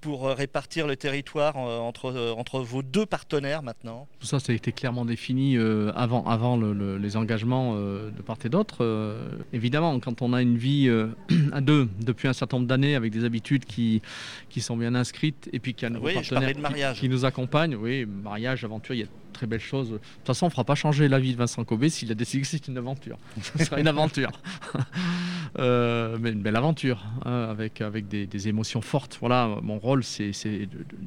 pour 0.00 0.28
répartir 0.28 0.86
le 0.86 0.96
territoire 0.96 1.58
entre, 1.58 2.34
entre 2.38 2.60
vos 2.60 2.82
deux 2.82 3.04
partenaires 3.04 3.62
maintenant? 3.62 4.08
Tout 4.18 4.26
ça, 4.26 4.40
ça 4.40 4.52
a 4.52 4.54
été 4.54 4.72
clairement 4.72 5.04
défini 5.04 5.58
avant, 5.94 6.24
avant 6.24 6.56
les 6.56 7.16
engagements 7.18 7.74
de 7.74 8.22
part 8.24 8.38
et 8.44 8.48
d'autre. 8.48 9.36
évidemment, 9.52 10.00
quand 10.00 10.22
on 10.22 10.32
a 10.32 10.40
une 10.40 10.56
vie 10.56 10.88
à 11.52 11.60
deux 11.60 11.88
depuis 12.00 12.28
un 12.28 12.32
certain 12.32 12.56
nombre 12.56 12.68
d'années 12.68 12.94
avec 12.94 13.12
des 13.12 13.24
habitudes 13.24 13.64
qui, 13.64 14.00
qui 14.48 14.60
sont 14.60 14.76
bien 14.76 14.94
inscrites 14.94 15.48
et 15.52 15.58
puis 15.58 15.74
qu'il 15.74 15.88
y 15.88 15.92
a 15.92 15.96
un 15.96 16.00
partenaire 16.00 16.94
qui, 16.94 17.00
qui, 17.00 17.08
nous 17.08 17.24
accompagne, 17.24 17.61
oui, 17.78 18.06
mariage, 18.06 18.64
aventure, 18.64 18.94
il 18.94 18.98
y 18.98 19.02
a 19.02 19.06
de 19.06 19.10
très 19.32 19.46
belles 19.46 19.60
choses. 19.60 19.90
De 19.90 19.96
toute 19.96 20.26
façon, 20.26 20.46
on 20.46 20.48
ne 20.48 20.52
fera 20.52 20.64
pas 20.64 20.74
changer 20.74 21.08
la 21.08 21.18
vie 21.18 21.32
de 21.32 21.38
Vincent 21.38 21.64
Cobé 21.64 21.88
s'il 21.88 22.10
a 22.10 22.14
décidé 22.14 22.42
que 22.42 22.48
c'est 22.48 22.68
une 22.68 22.78
aventure. 22.78 23.18
Ce 23.40 23.64
sera 23.64 23.80
une 23.80 23.88
aventure. 23.88 24.30
euh, 25.58 26.18
mais 26.20 26.30
une 26.32 26.42
belle 26.42 26.56
aventure, 26.56 27.04
hein, 27.24 27.48
avec, 27.50 27.80
avec 27.80 28.08
des, 28.08 28.48
émotions 28.48 28.80
fortes. 28.80 29.18
Voilà, 29.20 29.56
mon 29.62 29.78
rôle, 29.78 30.04
c'est 30.04 30.32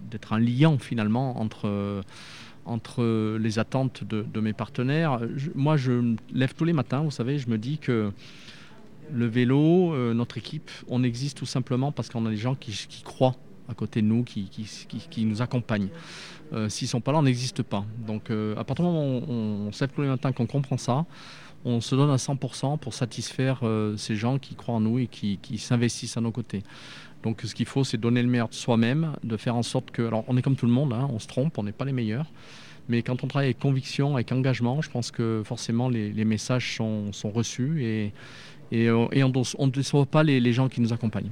d'être 0.10 0.34
un 0.34 0.40
liant 0.40 0.78
finalement 0.78 1.40
entre 1.40 2.04
entre 2.68 3.38
les 3.38 3.60
attentes 3.60 4.04
de, 4.04 4.24
de 4.24 4.40
mes 4.40 4.54
partenaires. 4.54 5.20
moi, 5.54 5.78
je 5.78 5.92
me 5.92 6.16
lève 6.34 6.56
tous 6.56 6.66
les 6.66 6.74
matins, 6.74 7.02
vous 7.02 7.12
savez, 7.12 7.38
je 7.38 7.48
me 7.48 7.60
dis 7.60 7.78
que 7.78 8.12
le 9.12 9.26
vélo, 9.26 9.94
euh, 9.94 10.14
notre 10.14 10.38
équipe, 10.38 10.70
on 10.88 11.04
existe 11.04 11.38
tout 11.38 11.46
simplement 11.46 11.92
parce 11.92 12.10
qu'on 12.10 12.26
a 12.26 12.30
des 12.30 12.38
gens 12.38 12.56
qui, 12.56 13.04
croient 13.04 13.36
à 13.70 13.74
côté 13.74 14.02
de 14.02 14.08
nous, 14.08 14.24
qui, 14.24 15.26
nous 15.26 15.42
accompagnent. 15.42 15.90
Euh, 16.54 16.70
s'ils 16.70 16.86
ne 16.86 16.90
sont 16.90 17.02
pas 17.02 17.12
là, 17.12 17.20
on 17.20 17.24
n'existe 17.24 17.64
pas. 17.64 17.86
Donc 18.06 18.30
euh, 18.30 18.56
à 18.58 18.64
partir 18.64 18.86
du 18.86 18.92
moment 18.92 19.18
où 19.18 19.68
on, 19.68 19.72
sait 19.72 19.88
tous 19.88 20.02
les 20.02 20.08
matins 20.08 20.32
qu'on 20.32 20.46
comprend 20.46 20.78
ça, 20.78 21.06
on 21.64 21.82
se 21.82 21.96
donne 21.96 22.12
à 22.12 22.18
100% 22.18 22.78
pour 22.78 22.94
satisfaire 22.94 23.62
ces 23.98 24.16
gens 24.16 24.38
qui 24.38 24.54
croient 24.54 24.76
en 24.76 24.82
nous 24.82 25.00
et 25.00 25.08
qui, 25.08 25.58
s'investissent 25.58 26.16
à 26.16 26.22
nos 26.22 26.32
côtés. 26.32 26.62
Donc 27.24 27.42
ce 27.44 27.56
qu'il 27.56 27.66
faut, 27.66 27.84
c'est 27.84 27.98
donner 27.98 28.22
le 28.22 28.30
meilleur 28.30 28.50
de 28.50 28.54
soi-même, 28.54 29.14
de 29.24 29.36
faire 29.36 29.56
en 29.56 29.64
sorte 29.64 29.90
que... 29.90 30.04
Alors 30.04 30.24
on 30.28 30.38
est 30.38 30.44
comme 30.44 30.56
tout 30.56 30.68
le 30.68 30.72
monde, 30.72 30.94
hein, 30.94 31.10
on 31.12 31.18
se 31.18 31.26
trompe, 31.26 31.58
on 31.58 31.64
n'est 31.64 31.72
pas 31.72 31.86
les 31.86 31.92
meilleurs. 31.92 32.28
Mais 32.88 33.02
quand 33.02 33.24
on 33.24 33.28
travaille 33.28 33.48
avec 33.48 33.60
conviction, 33.60 34.16
avec 34.16 34.32
engagement, 34.32 34.82
je 34.82 34.90
pense 34.90 35.12
que 35.12 35.42
forcément 35.44 35.90
les, 35.90 36.26
messages 36.26 36.76
sont, 36.76 37.12
reçus 37.24 37.84
et, 37.84 38.14
euh, 38.74 39.08
on 39.58 39.66
ne 39.66 39.72
déçoit 39.72 40.06
pas 40.06 40.24
les, 40.24 40.54
gens 40.54 40.70
qui 40.70 40.82
nous 40.82 40.94
accompagnent. 40.94 41.32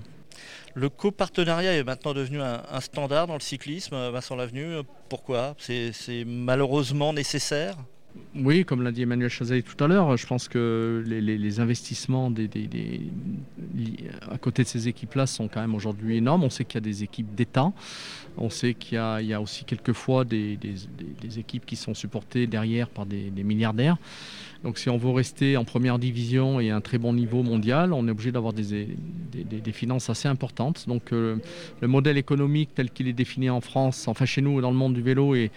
Le 0.75 0.89
copartenariat 0.89 1.74
est 1.74 1.84
maintenant 1.84 2.13
devenu 2.13 2.42
un, 2.42 2.82
standard 2.82 3.27
dans 3.27 3.36
le 3.36 3.39
cyclisme, 3.39 3.96
Vincent 4.10 4.36
Lavenu. 4.36 4.77
Pourquoi? 5.08 5.56
C'est 5.60 6.24
malheureusement 6.25 7.13
nécessaire? 7.13 7.75
Oui, 8.36 8.66
comme 8.66 8.82
l'a 8.82 8.92
dit 8.92 9.04
Emmanuel 9.04 9.30
Chazet 9.30 9.62
tout 9.62 9.82
à 9.84 9.88
l'heure, 9.88 10.18
je 10.18 10.25
pense 10.25 10.48
que 10.48 11.04
les, 11.06 11.60
investissements 11.60 12.32
à 14.32 14.38
côté 14.40 14.63
de 14.63 14.68
ces 14.68 14.88
équipes-là 14.88 15.28
sont 15.28 15.48
quand 15.48 15.62
même 15.62 15.75
aujourd'hui 15.75 16.18
énormes. 16.18 16.44
On 16.44 16.50
sait 16.50 16.66
qu'il 16.66 16.75
y 16.75 16.78
a 16.78 16.82
des 16.82 17.04
équipes 17.04 17.36
d'État, 17.36 17.72
on 18.38 18.50
sait 18.50 18.74
qu'il 18.74 18.98
y, 18.98 19.34
a 19.34 19.42
aussi 19.42 19.66
quelquefois 19.66 20.25
des, 20.25 20.58
équipes 21.38 21.66
qui 21.66 21.75
sont 21.75 21.94
supportées 21.94 22.48
derrière 22.48 22.90
par 22.90 23.06
des 23.06 23.44
milliardaires. 23.44 23.98
Donc 24.63 24.78
si 24.78 24.90
on 24.90 24.98
veut 24.98 25.12
rester 25.12 25.58
en 25.58 25.66
première 25.66 26.00
division 26.00 26.62
et 26.62 26.72
à 26.72 26.78
un 26.78 26.82
très 26.82 26.98
bon 26.98 27.12
niveau 27.12 27.44
mondial, 27.44 27.92
on 27.92 28.08
est 28.08 28.12
obligé 28.12 28.32
d'avoir 28.32 28.54
des, 28.54 28.88
finances 29.74 30.10
assez 30.10 30.30
importantes. 30.30 30.86
Donc 30.88 31.12
euh, 31.12 31.36
le 31.82 31.88
modèle 31.88 32.18
économique 32.18 32.70
tel 32.74 32.90
qu'il 32.90 33.10
est 33.10 33.13
défini 33.13 33.50
en 33.50 33.60
France, 33.60 34.08
enfin 34.08 34.25
chez 34.25 34.42
nous 34.42 34.62
dans 34.62 34.72
le 34.72 34.78
monde 34.78 34.94
du 34.94 35.02
vélo, 35.02 35.36
est, 35.36 35.52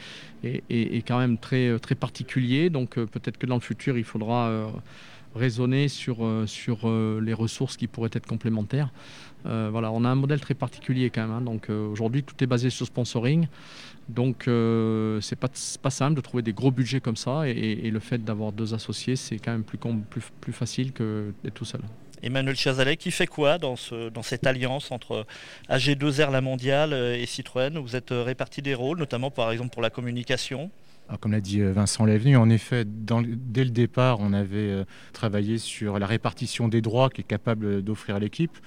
quand 1.07 1.19
même 1.19 1.39
très, 1.39 1.79
très 1.79 1.95
particulier. 1.95 2.71
Donc 2.71 2.99
euh, 2.99 3.07
peut-être 3.07 3.39
que 3.39 3.47
dans 3.47 3.57
le 3.57 3.61
futur, 3.61 3.99
il 3.99 4.05
faudra 4.05 4.49
euh, 4.49 4.67
raisonner 5.35 5.89
sur, 5.89 6.19
sur 6.47 6.89
les 7.21 7.35
ressources 7.35 7.77
qui 7.77 7.87
pourraient 7.87 8.11
être 8.13 8.27
complémentaires. 8.27 8.91
voilà, 9.45 9.93
on 9.93 10.05
a 10.05 10.09
un 10.09 10.15
modèle 10.15 10.41
très 10.41 10.55
particulier 10.55 11.11
quand 11.11 11.23
même. 11.23 11.37
Hein. 11.37 11.41
Donc 11.43 11.69
aujourd'hui, 11.69 12.23
tout 12.23 12.43
est 12.43 12.47
basé 12.47 12.71
sur 12.71 12.87
sponsoring. 12.87 13.47
Donc 14.09 14.47
euh, 14.47 15.21
c'est 15.21 15.37
pas, 15.37 15.49
pas 15.83 15.91
simple 15.91 16.15
de 16.15 16.21
trouver 16.21 16.43
des 16.43 16.53
gros 16.53 16.71
budgets 16.71 17.01
comme 17.01 17.17
ça 17.17 17.49
et, 17.49 17.91
le 17.91 17.99
fait 17.99 18.25
d'avoir 18.25 18.53
deux 18.53 18.75
associés 18.75 19.17
c'est 19.17 19.39
quand 19.39 19.53
même 19.53 19.65
plus, 19.65 19.79
plus, 19.79 20.23
plus 20.41 20.53
facile 20.53 20.93
que 20.93 21.33
d'être 21.43 21.55
tout 21.55 21.65
seul. 21.65 21.81
Emmanuel 22.23 22.57
Chazalet, 22.57 22.97
qui 22.97 23.11
fait 23.11 23.27
quoi 23.27 23.59
dans, 23.59 23.77
ce, 23.77 24.09
dans 24.09 24.23
cette 24.23 24.47
alliance 24.47 24.91
entre 24.93 25.27
AG2R 25.69 26.31
La 26.31 26.41
Mondiale 26.41 26.93
et 26.93 27.27
Citroën? 27.27 27.79
Vous 27.79 27.97
êtes 27.97 28.11
répartis 28.11 28.63
des 28.63 28.75
rôles, 28.75 28.99
notamment 28.99 29.31
par 29.31 29.51
exemple 29.53 29.71
pour 29.71 29.83
la 29.83 29.91
communication 29.91 30.71
comme 31.21 31.33
l'a 31.33 31.41
dit 31.41 31.61
euh, 31.61 31.73
Vincent 31.73 32.05
Lévenu, 32.05 32.37
en 32.37 32.51
effet, 32.51 32.85
dès 32.85 33.65
le 33.65 33.71
départ, 33.71 34.19
on 34.21 34.33
avait 34.33 34.57
euh, 34.57 34.85
travaillé 35.13 35.59
sur 35.59 35.99
la 35.99 36.07
répartition 36.07 36.69
des 36.69 36.81
droits 36.81 37.11
qu'est 37.11 37.23
capable 37.23 37.83
d'offrir 37.83 38.19
l'équipe. 38.19 38.59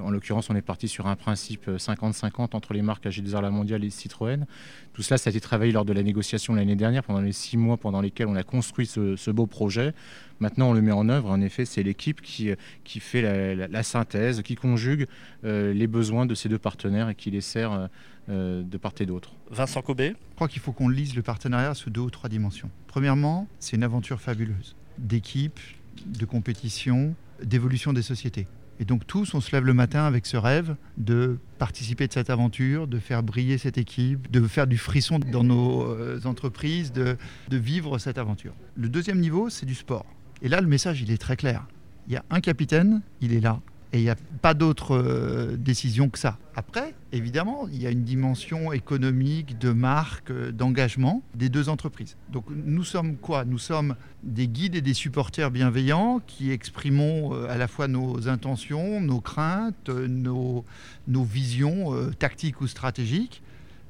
En 0.00 0.10
l'occurrence, 0.10 0.50
on 0.50 0.56
est 0.56 0.62
parti 0.62 0.88
sur 0.88 1.06
un 1.06 1.16
principe 1.16 1.68
50-50 1.68 2.26
euh, 2.26 2.46
entre 2.52 2.74
les 2.74 2.82
marques 2.82 3.06
AG2R 3.06 3.40
La 3.40 3.50
Mondiale 3.50 3.84
et 3.84 3.90
Citroën. 3.90 4.46
Tout 4.92 5.02
cela, 5.02 5.18
ça 5.18 5.28
a 5.28 5.30
été 5.30 5.40
travaillé 5.40 5.72
lors 5.72 5.84
de 5.84 5.92
la 5.92 6.02
négociation 6.02 6.54
l'année 6.54 6.76
dernière, 6.76 7.02
pendant 7.02 7.20
les 7.20 7.32
six 7.32 7.56
mois 7.56 7.76
pendant 7.76 8.00
lesquels 8.00 8.26
on 8.26 8.36
a 8.36 8.42
construit 8.42 8.86
ce, 8.86 9.30
beau 9.30 9.46
projet. 9.46 9.94
Maintenant, 10.40 10.70
on 10.70 10.72
le 10.72 10.82
met 10.82 10.92
en 10.92 11.08
œuvre. 11.08 11.30
En 11.30 11.40
effet, 11.40 11.64
c'est 11.64 11.82
l'équipe 11.82 12.20
qui, 12.20 12.50
qui 12.84 13.00
fait 13.00 13.56
la, 13.56 13.82
synthèse, 13.82 14.42
qui 14.42 14.54
conjugue 14.54 15.06
les 15.42 15.86
besoins 15.86 16.26
de 16.26 16.34
ces 16.34 16.48
deux 16.48 16.58
partenaires 16.58 17.08
et 17.08 17.14
qui 17.14 17.30
les 17.30 17.40
sert 17.40 17.88
euh, 18.28 18.64
de 18.64 18.76
part 18.76 18.92
et 18.98 19.06
d'autre. 19.06 19.34
Vincent 19.52 19.82
Cobé 19.82 20.08
Je 20.30 20.34
crois 20.34 20.48
qu'il 20.48 20.60
faut 20.60 20.72
qu'on 20.72 20.88
lise 20.88 21.14
le 21.14 21.22
partenariat 21.22 21.74
sous 21.74 21.90
deux 21.90 22.00
ou 22.00 22.10
trois 22.10 22.28
dimensions. 22.28 22.68
Premièrement, 22.88 23.46
c'est 23.60 23.76
une 23.76 23.84
aventure 23.84 24.20
fabuleuse 24.20 24.74
d'équipe, 24.98 25.60
de 26.04 26.24
compétition, 26.24 27.14
d'évolution 27.40 27.92
des 27.92 28.02
sociétés. 28.02 28.48
Et 28.78 28.84
donc 28.84 29.06
tous, 29.06 29.34
on 29.34 29.40
se 29.40 29.52
lève 29.52 29.64
le 29.64 29.74
matin 29.74 30.04
avec 30.04 30.26
ce 30.26 30.36
rêve 30.36 30.76
de 30.96 31.38
participer 31.58 32.06
de 32.06 32.12
cette 32.12 32.30
aventure, 32.30 32.86
de 32.86 32.98
faire 32.98 33.22
briller 33.22 33.58
cette 33.58 33.78
équipe, 33.78 34.30
de 34.30 34.46
faire 34.46 34.66
du 34.66 34.76
frisson 34.76 35.18
dans 35.18 35.44
nos 35.44 35.82
euh, 35.82 36.20
entreprises, 36.24 36.92
de, 36.92 37.16
de 37.48 37.56
vivre 37.56 37.98
cette 37.98 38.18
aventure. 38.18 38.52
Le 38.76 38.88
deuxième 38.88 39.18
niveau, 39.18 39.48
c'est 39.48 39.66
du 39.66 39.74
sport. 39.74 40.06
Et 40.42 40.48
là, 40.48 40.60
le 40.60 40.66
message, 40.66 41.00
il 41.00 41.10
est 41.10 41.18
très 41.18 41.36
clair. 41.36 41.66
Il 42.06 42.12
y 42.12 42.16
a 42.16 42.24
un 42.30 42.40
capitaine, 42.40 43.02
il 43.20 43.32
est 43.32 43.40
là. 43.40 43.60
Et 43.92 43.98
il 43.98 44.02
n'y 44.02 44.10
a 44.10 44.16
pas 44.42 44.54
d'autre 44.54 44.96
euh, 44.96 45.56
décision 45.56 46.08
que 46.08 46.18
ça. 46.18 46.38
Après, 46.56 46.94
évidemment, 47.12 47.68
il 47.68 47.80
y 47.80 47.86
a 47.86 47.90
une 47.90 48.02
dimension 48.02 48.72
économique, 48.72 49.58
de 49.58 49.70
marque, 49.70 50.30
euh, 50.30 50.50
d'engagement 50.50 51.22
des 51.34 51.48
deux 51.48 51.68
entreprises. 51.68 52.16
Donc 52.30 52.44
nous 52.50 52.84
sommes 52.84 53.16
quoi? 53.16 53.44
Nous 53.44 53.58
sommes 53.58 53.94
des 54.22 54.48
guides 54.48 54.74
et 54.74 54.80
des 54.80 54.94
supporters 54.94 55.50
bienveillants 55.50 56.20
qui 56.26 56.50
exprimons 56.50 57.32
euh, 57.32 57.48
à 57.48 57.56
la 57.56 57.68
fois 57.68 57.86
nos 57.86 58.28
intentions, 58.28 59.00
nos 59.00 59.20
craintes, 59.20 59.88
nos, 59.88 60.64
nos 61.06 61.24
visions 61.24 61.92
tactiques 62.18 62.60
ou 62.60 62.66
stratégiques 62.66 63.42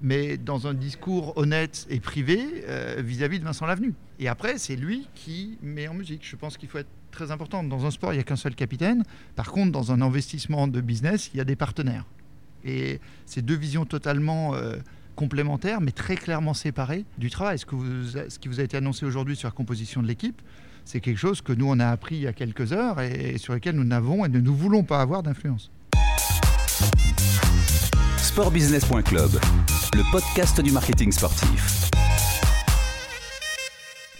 mais 0.02 0.36
dans 0.36 0.66
un 0.66 0.74
discours 0.74 1.32
honnête 1.38 1.86
et 1.88 2.00
privé 2.00 2.36
vis-à-vis 2.98 3.38
-vis 3.38 3.40
de 3.40 3.44
Vincent 3.44 3.64
Lavenu. 3.64 3.94
Et 4.18 4.28
après, 4.28 4.58
c'est 4.58 4.76
lui 4.76 5.08
qui 5.14 5.56
met 5.62 5.88
en 5.88 5.94
musique. 5.94 6.20
Je 6.22 6.36
pense 6.36 6.58
qu'il 6.58 6.68
faut 6.68 6.76
être 6.76 6.90
très 7.16 7.30
importante. 7.30 7.68
Dans 7.68 7.86
un 7.86 7.90
sport, 7.90 8.12
il 8.12 8.16
n'y 8.16 8.20
a 8.20 8.24
qu'un 8.24 8.36
seul 8.36 8.54
capitaine. 8.54 9.02
Par 9.34 9.50
contre, 9.50 9.72
dans 9.72 9.90
un 9.90 10.02
investissement 10.02 10.68
de 10.68 10.80
business, 10.80 11.30
il 11.32 11.38
y 11.38 11.40
a 11.40 11.44
des 11.44 11.56
partenaires. 11.56 12.04
Et 12.64 13.00
c'est 13.24 13.42
deux 13.42 13.56
visions 13.56 13.86
totalement 13.86 14.54
euh, 14.54 14.76
complémentaires, 15.14 15.80
mais 15.80 15.92
très 15.92 16.16
clairement 16.16 16.54
séparées 16.54 17.04
du 17.16 17.30
travail. 17.30 17.58
Ce, 17.58 17.66
que 17.66 17.74
vous, 17.74 18.08
ce 18.28 18.38
qui 18.38 18.48
vous 18.48 18.60
a 18.60 18.62
été 18.62 18.76
annoncé 18.76 19.06
aujourd'hui 19.06 19.34
sur 19.34 19.48
la 19.48 19.52
composition 19.52 20.02
de 20.02 20.06
l'équipe, 20.06 20.42
c'est 20.84 21.00
quelque 21.00 21.18
chose 21.18 21.40
que 21.40 21.52
nous, 21.52 21.66
on 21.68 21.80
a 21.80 21.88
appris 21.88 22.16
il 22.16 22.22
y 22.22 22.26
a 22.26 22.32
quelques 22.32 22.72
heures 22.72 23.00
et, 23.00 23.38
sur 23.38 23.54
lequel 23.54 23.76
nous 23.76 23.84
n'avons 23.84 24.24
et 24.24 24.28
ne 24.28 24.40
nous 24.40 24.54
voulons 24.54 24.84
pas 24.84 25.00
avoir 25.00 25.22
d'influence. 25.22 25.70
Sportbusiness.club, 28.18 29.30
le 29.94 30.12
podcast 30.12 30.60
du 30.60 30.70
marketing 30.70 31.10
sportif. 31.10 31.90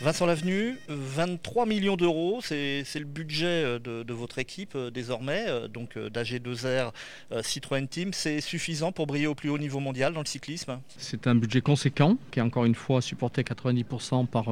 Vincent 0.06 0.26
Lavenu, 0.26 0.78
23 0.88 1.66
millions 1.66 1.96
d'euros, 1.96 2.38
c'est 2.40 2.84
le 2.94 3.04
budget 3.04 3.46
euh, 3.46 3.78
de, 3.80 4.12
votre 4.12 4.38
équipe 4.38 4.76
euh, 4.76 4.88
désormais, 4.88 5.46
euh, 5.48 5.66
donc 5.66 5.96
d'AG2R 5.96 6.92
Citroën 7.42 7.88
Team. 7.88 8.12
C'est 8.12 8.40
suffisant 8.40 8.92
pour 8.92 9.08
briller 9.08 9.26
au 9.26 9.34
plus 9.34 9.48
haut 9.48 9.58
niveau 9.58 9.80
mondial 9.80 10.14
dans 10.14 10.20
le 10.20 10.26
cyclisme? 10.26 10.78
C'est 10.96 11.26
un 11.26 11.34
budget 11.34 11.60
conséquent 11.60 12.18
qui 12.30 12.38
est 12.38 12.42
encore 12.42 12.66
une 12.66 12.76
fois 12.76 13.02
supporté 13.02 13.40
à 13.40 13.44
90% 13.52 14.28
par 14.28 14.44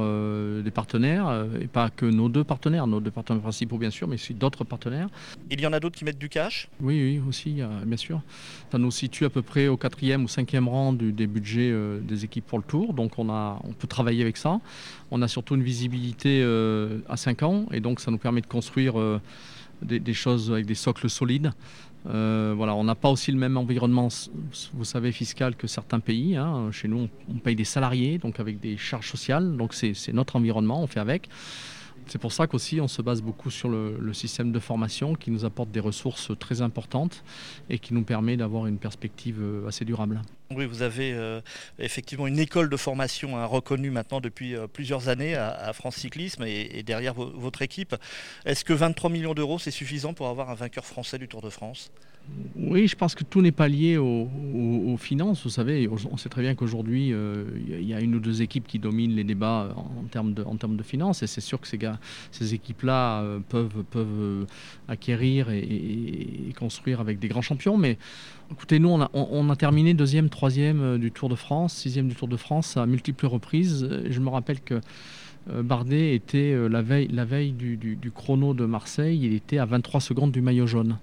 des 0.61 0.71
partenaires, 0.71 1.47
et 1.61 1.67
pas 1.67 1.89
que 1.89 2.05
nos 2.05 2.27
deux 2.27 2.43
partenaires, 2.43 2.85
nos 2.85 2.99
deux 2.99 3.11
partenaires 3.11 3.41
principaux 3.41 3.77
bien 3.77 3.91
sûr, 3.91 4.09
mais 4.09 4.15
aussi 4.15 4.33
d'autres 4.33 4.65
partenaires. 4.65 5.07
Il 5.49 5.61
y 5.61 5.67
en 5.67 5.71
a 5.71 5.79
d'autres 5.79 5.97
qui 5.97 6.03
mettent 6.03 6.19
du 6.19 6.27
cash? 6.27 6.67
Oui, 6.81 7.01
oui, 7.01 7.21
aussi, 7.29 7.61
bien 7.85 7.97
sûr. 7.97 8.21
Ça 8.73 8.77
nous 8.77 8.91
situe 8.91 9.23
à 9.23 9.29
peu 9.29 9.41
près 9.41 9.69
au 9.69 9.77
quatrième 9.77 10.25
ou 10.25 10.27
cinquième 10.27 10.67
rang 10.67 10.91
des 10.91 11.27
budgets 11.27 11.73
des 12.01 12.25
équipes 12.25 12.45
pour 12.45 12.57
le 12.57 12.65
tour, 12.65 12.93
donc 12.93 13.17
on, 13.17 13.29
a, 13.29 13.61
on 13.63 13.71
peut 13.71 13.87
travailler 13.87 14.21
avec 14.21 14.35
ça. 14.35 14.59
On 15.17 15.21
a 15.21 15.29
surtout 15.29 15.55
une 15.55 15.63
visibilité 15.63 16.41
euh, 16.43 16.99
à 17.07 17.15
5 17.15 17.43
ans 17.43 17.67
et 17.71 17.79
donc 17.79 18.01
ça 18.01 18.11
nous 18.11 18.17
permet 18.17 18.41
de 18.41 18.47
construire 18.47 18.99
euh, 18.99 19.21
des, 19.81 20.13
choses 20.13 20.51
avec 20.51 20.65
des 20.65 20.75
socles 20.75 21.09
solides. 21.09 21.53
Euh, 22.05 22.53
on 22.53 22.83
n'a 22.83 22.95
pas 22.95 23.09
aussi 23.09 23.31
le 23.31 23.37
même 23.37 23.55
environnement, 23.55 24.09
vous 24.73 24.83
savez, 24.83 25.13
fiscal 25.13 25.55
que 25.55 25.67
certains 25.67 26.01
pays. 26.01 26.35
Hein. 26.35 26.69
Chez 26.73 26.89
nous, 26.89 27.07
on 27.33 27.35
paye 27.35 27.55
des 27.55 27.63
salariés, 27.63 28.17
donc 28.17 28.41
avec 28.41 28.59
des 28.59 28.75
charges 28.75 29.09
sociales. 29.09 29.55
Donc 29.55 29.73
c'est 29.73 30.11
notre 30.11 30.35
environnement, 30.35 30.83
on 30.83 30.87
fait 30.87 30.99
avec. 30.99 31.29
C'est 32.07 32.19
pour 32.19 32.31
ça 32.31 32.47
qu'aussi 32.47 32.79
on 32.81 32.87
se 32.87 33.01
base 33.01 33.21
beaucoup 33.21 33.49
sur 33.49 33.69
le, 33.69 34.13
système 34.13 34.51
de 34.51 34.59
formation 34.59 35.15
qui 35.15 35.29
nous 35.29 35.43
apporte 35.43 35.71
des 35.71 35.79
ressources 35.79 36.31
très 36.39 36.61
importantes 36.61 37.23
et 37.69 37.79
qui 37.79 37.93
nous 37.93 38.03
permet 38.03 38.37
d'avoir 38.37 38.65
une 38.67 38.77
perspective 38.77 39.39
euh, 39.41 39.67
assez 39.67 39.83
durable. 39.83 40.21
Oui, 40.51 40.65
vous 40.65 40.83
avez 40.83 41.11
euh, 41.13 41.41
effectivement 41.79 42.27
une 42.27 42.39
école 42.39 42.69
de 42.69 42.77
formation 42.77 43.37
hein, 43.37 43.45
reconnue 43.45 43.89
maintenant 43.89 44.21
depuis 44.21 44.55
euh, 44.55 44.67
plusieurs 44.67 45.09
années 45.09 45.35
à, 45.35 45.73
France 45.73 45.95
Cyclisme 45.97 46.43
et, 46.43 46.83
derrière 46.83 47.13
votre 47.13 47.61
équipe. 47.61 47.95
Est-ce 48.45 48.63
que 48.63 48.73
23 48.73 49.09
millions 49.09 49.33
d'euros, 49.33 49.59
c'est 49.59 49.71
suffisant 49.71 50.13
pour 50.13 50.27
avoir 50.27 50.49
un 50.49 50.55
vainqueur 50.55 50.85
français 50.85 51.17
du 51.17 51.27
Tour 51.27 51.41
de 51.41 51.49
France? 51.49 51.91
Oui, 52.57 52.87
je 52.87 52.95
pense 52.95 53.15
que 53.15 53.23
tout 53.23 53.41
n'est 53.41 53.51
pas 53.51 53.67
lié 53.67 53.97
aux, 53.97 54.27
finances. 54.97 55.43
Vous 55.43 55.49
savez, 55.49 55.89
on 55.89 56.15
sait 56.15 56.29
très 56.29 56.41
bien 56.41 56.55
qu'aujourd'hui, 56.55 57.11
euh, 57.11 57.43
il 57.67 57.83
y 57.83 57.93
a 57.93 57.99
une 57.99 58.15
ou 58.15 58.19
deux 58.19 58.41
équipes 58.41 58.65
qui 58.65 58.79
dominent 58.79 59.13
les 59.13 59.25
débats 59.25 59.75
en, 59.75 60.05
termes, 60.05 60.33
de, 60.33 60.83
finances. 60.83 61.21
Et 61.21 61.27
c'est 61.27 61.41
sûr 61.41 61.59
que 61.59 61.67
ces, 61.67 61.77
ces 62.31 62.53
équipes-là 62.53 63.21
euh, 63.21 63.39
peuvent, 63.49 63.83
peuvent 63.91 64.07
euh, 64.21 64.45
acquérir 64.87 65.49
et, 65.51 66.53
construire 66.57 67.01
avec 67.01 67.19
des 67.19 67.27
grands 67.27 67.41
champions. 67.41 67.77
Mais 67.77 67.97
écoutez, 68.51 68.79
nous, 68.79 68.89
on 68.89 69.01
a, 69.01 69.09
on 69.13 69.49
a, 69.49 69.55
terminé 69.57 69.93
deuxième, 69.93 70.29
troisième 70.29 70.97
du 70.97 71.11
Tour 71.11 71.27
de 71.27 71.35
France, 71.35 71.73
sixième 71.73 72.07
du 72.07 72.15
Tour 72.15 72.29
de 72.29 72.37
France 72.37 72.77
à 72.77 72.85
multiples 72.85 73.27
reprises. 73.27 73.87
Je 74.09 74.19
me 74.21 74.29
rappelle 74.29 74.61
que 74.61 74.79
Bardet 75.47 76.15
était 76.15 76.55
la 76.69 76.81
veille, 76.81 77.07
la 77.09 77.25
veille 77.25 77.51
du, 77.51 77.77
du 77.77 78.11
chrono 78.11 78.53
de 78.53 78.65
Marseille, 78.65 79.19
il 79.21 79.33
était 79.33 79.57
à 79.57 79.65
23 79.65 80.01
secondes 80.01 80.31
du 80.31 80.41
maillot 80.41 80.67
jaune. 80.67 80.97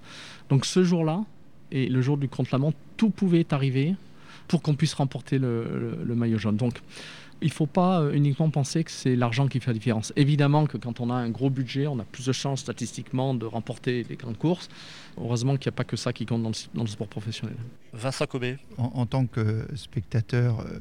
Donc 0.49 0.67
ce 0.67 0.83
jour-là, 0.83 1.25
et 1.73 1.89
le 1.89 2.03
jour 2.03 2.17
du 2.19 2.29
contre-la-montre, 2.29 2.77
tout 2.97 3.11
pouvait 3.11 3.47
arriver 3.53 3.97
pour 4.47 4.63
qu'on 4.63 4.75
puisse 4.75 4.95
remporter 4.95 5.39
le, 5.39 6.15
maillot 6.15 6.39
jaune. 6.39 6.57
Donc 6.57 6.81
il 7.41 7.49
ne 7.49 7.53
faut 7.53 7.67
pas 7.67 8.03
euh, 8.03 8.13
uniquement 8.13 8.51
penser 8.51 8.85
que 8.85 8.91
c'est 8.91 9.17
l'argent 9.17 9.49
qui 9.49 9.59
fait 9.59 9.71
la 9.71 9.75
différence. 9.75 10.13
Évidemment 10.15 10.67
que 10.67 10.77
quand 10.77 11.01
on 11.01 11.11
a 11.11 11.15
un 11.15 11.31
gros 11.31 11.51
budget, 11.51 11.87
on 11.87 11.99
a 11.99 12.05
plus 12.05 12.27
de 12.27 12.33
chances 12.33 12.61
statistiquement 12.61 13.35
de 13.35 13.47
remporter 13.47 14.07
les 14.09 14.17
grandes 14.17 14.39
courses. 14.39 14.69
Heureusement 15.19 15.57
qu'il 15.57 15.71
n'y 15.71 15.75
a 15.75 15.77
pas 15.77 15.85
que 15.85 15.97
ça 15.97 16.13
qui 16.13 16.27
compte 16.27 16.43
dans 16.43 16.83
le, 16.83 16.89
sport 16.89 17.09
professionnel. 17.09 17.57
Vincent 17.93 18.27
Cobé. 18.27 18.59
En, 18.77 19.07
tant 19.07 19.27
que 19.27 19.67
spectateur, 19.75 20.61
euh, 20.61 20.79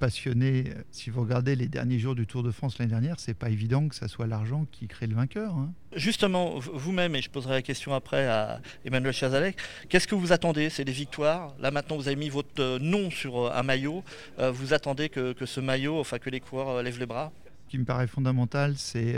passionné, 0.00 0.64
euh, 0.66 0.82
si 0.90 1.10
vous 1.10 1.20
regardez 1.20 1.54
les 1.54 1.68
derniers 1.68 1.98
jours 1.98 2.14
du 2.14 2.26
Tour 2.26 2.42
de 2.42 2.50
France 2.50 2.78
l'année 2.78 2.90
dernière, 2.90 3.20
c'est 3.20 3.34
pas 3.34 3.50
évident 3.50 3.86
que 3.86 3.94
ça 3.94 4.08
soit 4.08 4.26
l'argent 4.26 4.66
qui 4.72 4.88
crée 4.88 5.06
le 5.06 5.14
vainqueur. 5.14 5.54
Hein. 5.54 5.72
Justement, 5.94 6.58
vous-même, 6.58 7.14
et 7.14 7.22
je 7.22 7.30
poserai 7.30 7.52
la 7.52 7.62
question 7.62 7.94
après 7.94 8.26
à 8.26 8.60
Emmanuel 8.84 9.12
Chazalek, 9.12 9.56
qu'est-ce 9.88 10.08
que 10.08 10.14
vous 10.14 10.32
attendez? 10.32 10.70
C'est 10.70 10.84
des 10.84 10.92
victoires. 10.92 11.54
Là 11.60 11.70
maintenant, 11.70 11.96
vous 11.96 12.08
avez 12.08 12.16
mis 12.16 12.30
votre 12.30 12.60
euh, 12.60 12.78
nom 12.80 13.10
sur 13.10 13.46
euh, 13.46 13.52
un 13.54 13.62
maillot. 13.62 14.02
Vous 14.38 14.72
attendez 14.72 15.10
que, 15.10 15.34
ce 15.44 15.60
maillot, 15.60 16.00
enfin 16.00 16.18
que 16.18 16.30
les 16.30 16.40
coureurs 16.40 16.82
lèvent 16.82 16.98
les 16.98 17.06
bras? 17.06 17.30
Ce 17.66 17.70
qui 17.70 17.78
me 17.78 17.84
paraît 17.84 18.06
fondamental, 18.06 18.74
c'est 18.76 19.14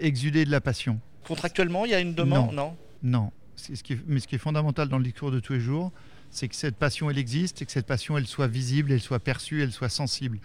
exuder 0.00 0.44
de 0.44 0.50
la 0.50 0.60
passion. 0.60 1.00
Contractuellement, 1.26 1.84
il 1.84 1.90
y 1.90 1.94
a 1.94 2.00
une 2.00 2.14
demande? 2.14 2.54
Non. 2.54 2.76
Non. 3.02 3.32
Ce 3.56 3.82
qui 3.82 3.98
mais 4.06 4.20
ce 4.20 4.28
qui 4.28 4.36
est 4.36 4.38
fondamental 4.38 4.88
dans 4.88 4.98
le 4.98 5.04
discours 5.04 5.30
de 5.30 5.40
tous 5.40 5.54
les 5.54 5.60
jours, 5.60 5.92
c'est 6.34 6.48
que 6.48 6.56
cette 6.56 6.76
passion, 6.76 7.10
elle 7.10 7.18
existe 7.18 7.62
et 7.62 7.66
que 7.66 7.72
cette 7.72 7.86
passion, 7.86 8.18
elle 8.18 8.26
soit 8.26 8.48
visible, 8.48 8.92
elle 8.92 9.00
soit 9.00 9.20
perçue, 9.20 9.62
elle 9.62 9.72
soit 9.72 9.88
sensible. 9.88 10.38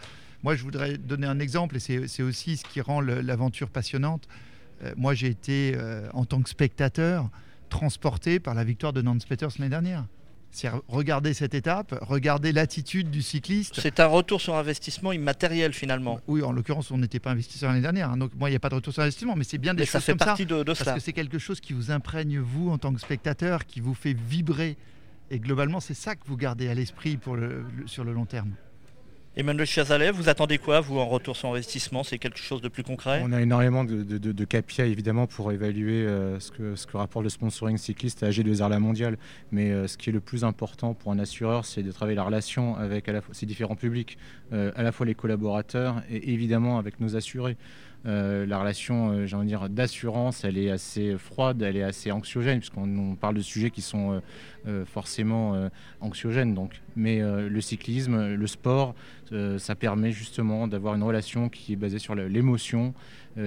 Moi, 0.43 0.55
je 0.55 0.63
voudrais 0.63 0.97
donner 0.97 1.27
un 1.27 1.39
exemple, 1.39 1.75
et 1.77 1.79
c'est 1.79 2.23
aussi 2.23 2.57
ce 2.57 2.63
qui 2.63 2.79
rend 2.79 3.01
l'aventure 3.01 3.69
passionnante. 3.69 4.27
Euh, 4.83 4.93
moi, 4.95 5.13
j'ai 5.13 5.27
été, 5.27 5.73
euh, 5.75 6.07
en 6.13 6.25
tant 6.25 6.41
que 6.41 6.49
spectateur, 6.49 7.29
transporté 7.69 8.39
par 8.39 8.53
la 8.53 8.63
victoire 8.63 8.93
de 8.93 9.01
Nance 9.01 9.25
Peters 9.25 9.49
l'année 9.57 9.69
dernière. 9.69 10.05
C'est 10.51 10.69
regarder 10.87 11.35
cette 11.35 11.53
étape, 11.53 11.93
regarder 12.01 12.51
l'attitude 12.51 13.11
du 13.11 13.21
cycliste. 13.21 13.79
C'est 13.79 13.99
un 13.99 14.07
retour 14.07 14.41
sur 14.41 14.55
investissement 14.55 15.11
immatériel 15.11 15.73
finalement. 15.73 16.19
Oui, 16.27 16.41
en 16.41 16.51
l'occurrence, 16.51 16.89
on 16.89 16.97
n'était 16.97 17.19
pas 17.19 17.31
investisseur 17.31 17.69
l'année 17.69 17.83
dernière. 17.83 18.09
Hein, 18.09 18.17
donc 18.17 18.31
moi, 18.35 18.49
il 18.49 18.53
n'y 18.53 18.55
a 18.55 18.59
pas 18.59 18.69
de 18.69 18.75
retour 18.75 18.91
sur 18.91 19.03
investissement, 19.03 19.35
mais 19.35 19.43
c'est 19.43 19.59
bien 19.59 19.75
des 19.75 19.85
choses 19.85 19.91
ça 19.91 19.99
fait 20.01 20.13
comme 20.13 20.19
partie 20.19 20.43
ça. 20.43 20.49
De, 20.49 20.63
parce 20.63 20.93
que 20.93 20.99
c'est 20.99 21.13
quelque 21.13 21.37
chose 21.37 21.59
qui 21.59 21.73
vous 21.73 21.91
imprègne 21.91 22.39
vous 22.39 22.71
en 22.71 22.79
tant 22.79 22.91
que 22.91 22.99
spectateur, 22.99 23.67
qui 23.67 23.79
vous 23.79 23.93
fait 23.93 24.13
vibrer 24.13 24.75
et 25.31 25.39
globalement, 25.39 25.79
c'est 25.79 25.93
ça 25.93 26.15
que 26.15 26.25
vous 26.25 26.37
gardez 26.37 26.69
à 26.69 26.73
l'esprit 26.73 27.19
sur 27.85 28.03
le 28.03 28.13
long 28.13 28.25
terme. 28.25 28.53
Emmanuel 29.39 29.67
Chazalet, 29.67 30.11
vous 30.11 30.27
attendez 30.27 30.57
quoi, 30.57 30.81
vous, 30.81 30.97
en 30.97 31.07
retour 31.07 31.37
sur 31.37 31.49
investissement? 31.49 32.03
C'est 32.03 32.17
quelque 32.17 32.39
chose 32.39 32.61
de 32.61 32.67
plus 32.67 32.83
concret? 32.83 33.21
On 33.23 33.31
a 33.31 33.39
énormément 33.39 33.85
de, 33.85 34.03
de, 34.03 34.45
KPI, 34.45 34.81
évidemment, 34.81 35.27
pour 35.27 35.51
évaluer 35.51 36.05
euh, 36.05 36.39
ce, 36.39 36.51
que, 36.51 36.75
ce 36.75 36.87
que 36.87 36.97
rapporte 36.97 37.23
le 37.23 37.29
sponsoring 37.29 37.77
cycliste 37.77 38.23
à 38.23 38.31
G2R 38.31 38.69
La 38.69 38.79
Mondiale. 38.79 39.17
Mais 39.51 39.71
euh, 39.71 39.87
ce 39.87 39.97
qui 39.97 40.09
est 40.09 40.13
le 40.13 40.19
plus 40.19 40.43
important 40.43 40.93
pour 40.93 41.11
un 41.11 41.19
assureur, 41.19 41.63
c'est 41.63 41.83
de 41.83 41.91
travailler 41.93 42.15
la 42.15 42.23
relation 42.23 42.75
avec 42.75 43.07
à 43.07 43.13
la 43.13 43.21
fois, 43.21 43.33
ces 43.33 43.45
différents 43.45 43.75
publics, 43.75 44.17
euh, 44.51 44.71
à 44.75 44.81
la 44.83 44.91
fois 44.91 45.05
les 45.05 45.15
collaborateurs 45.15 46.01
et 46.09 46.33
évidemment 46.33 46.79
avec 46.79 46.99
nos 46.99 47.15
assurés. 47.15 47.55
Euh, 48.05 48.45
la 48.45 48.59
relation, 48.59 49.11
euh, 49.11 49.25
j'ai 49.25 49.37
d'assurance, 49.69 50.45
elle 50.45 50.57
est 50.57 50.69
assez 50.69 51.17
froide, 51.17 51.61
elle 51.61 51.75
est 51.75 51.83
assez 51.83 52.11
anxiogène, 52.11 52.59
puisqu'on 52.59 53.15
parle 53.19 53.35
de 53.35 53.41
sujets 53.41 53.71
qui 53.71 53.81
sont 53.81 54.21
euh, 54.67 54.85
forcément 54.85 55.69
anxiogènes. 55.99 56.55
Mais 56.95 57.19
le 57.21 57.61
cyclisme, 57.61 58.35
le 58.35 58.47
sport, 58.47 58.95
ça 59.57 59.75
permet 59.75 60.11
justement 60.11 60.67
d'avoir 60.67 60.95
une 60.95 61.03
relation 61.03 61.49
qui 61.49 61.73
est 61.73 61.75
basée 61.75 61.99
sur 61.99 62.15
l'émotion, 62.15 62.93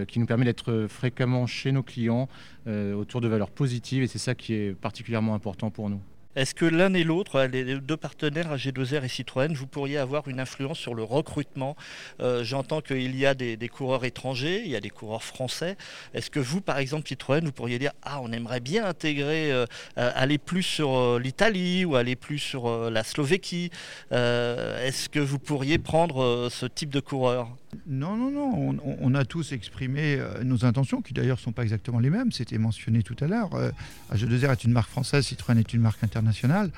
qui 0.08 0.18
nous 0.18 0.26
permet 0.26 0.44
d'être 0.44 0.86
fréquemment 0.88 1.46
chez 1.46 1.72
nos 1.72 1.82
clients 1.82 2.28
autour 2.66 3.20
de 3.20 3.28
valeurs 3.28 3.50
positives, 3.50 4.02
et 4.02 4.06
c'est 4.06 4.18
ça 4.18 4.34
qui 4.34 4.54
est 4.54 4.74
particulièrement 4.74 5.34
important 5.34 5.70
pour 5.70 5.90
nous. 5.90 6.00
Est-ce 6.34 6.54
que 6.54 6.64
l'un 6.64 6.94
et 6.94 7.04
l'autre, 7.04 7.42
les 7.42 7.78
deux 7.78 7.96
partenaires 7.98 8.56
AG2R 8.56 9.04
et 9.04 9.08
Citroën, 9.08 9.52
vous 9.52 9.66
pourriez 9.66 9.98
avoir 9.98 10.28
une 10.28 10.40
influence 10.40 10.78
sur 10.78 10.94
le 10.94 11.02
recrutement 11.02 11.76
euh, 12.20 12.42
J'entends 12.42 12.80
qu'il 12.80 13.14
y 13.18 13.26
a 13.26 13.34
des, 13.34 13.68
coureurs 13.68 14.06
étrangers, 14.06 14.62
il 14.64 14.70
y 14.70 14.76
a 14.76 14.80
des 14.80 14.88
coureurs 14.88 15.24
français. 15.24 15.76
Est-ce 16.14 16.30
que 16.30 16.40
vous, 16.40 16.62
par 16.62 16.78
exemple, 16.78 17.06
Citroën, 17.06 17.44
vous 17.44 17.52
pourriez 17.52 17.78
dire 17.78 17.92
Ah, 18.02 18.20
on 18.22 18.32
aimerait 18.32 18.60
bien 18.60 18.86
intégrer, 18.86 19.52
euh, 19.52 19.66
euh, 19.98 20.10
aller 20.14 20.38
plus 20.38 20.62
sur 20.62 21.18
l'Italie 21.18 21.84
ou 21.84 21.96
aller 21.96 22.16
plus 22.16 22.38
sur 22.38 22.90
la 22.90 23.04
Slovéquie 23.04 23.70
Est-ce 24.10 25.10
que 25.10 25.20
vous 25.20 25.38
pourriez 25.38 25.76
prendre 25.76 26.48
ce 26.50 26.64
type 26.64 26.90
de 26.90 27.00
coureur? 27.00 27.48
Non, 27.86 28.16
non, 28.16 28.30
non. 28.30 28.76
On, 29.00 29.14
a 29.14 29.24
tous 29.24 29.52
exprimé 29.52 30.16
euh, 30.18 30.44
nos 30.44 30.64
intentions, 30.64 31.00
qui 31.00 31.14
d'ailleurs 31.14 31.38
ne 31.38 31.42
sont 31.42 31.52
pas 31.52 31.62
exactement 31.62 31.98
les 31.98 32.10
mêmes. 32.10 32.30
C'était 32.30 32.58
mentionné 32.58 33.02
tout 33.02 33.16
à 33.20 33.26
l'heure. 33.26 33.54
Euh, 33.54 33.70
AG2R 34.12 34.52
est 34.52 34.64
une 34.64 34.72
marque 34.72 34.90
française, 34.90 35.26
Citroën 35.26 35.58
est 35.58 35.72
une 35.72 35.80
marque 35.80 36.04
internationale. 36.04 36.70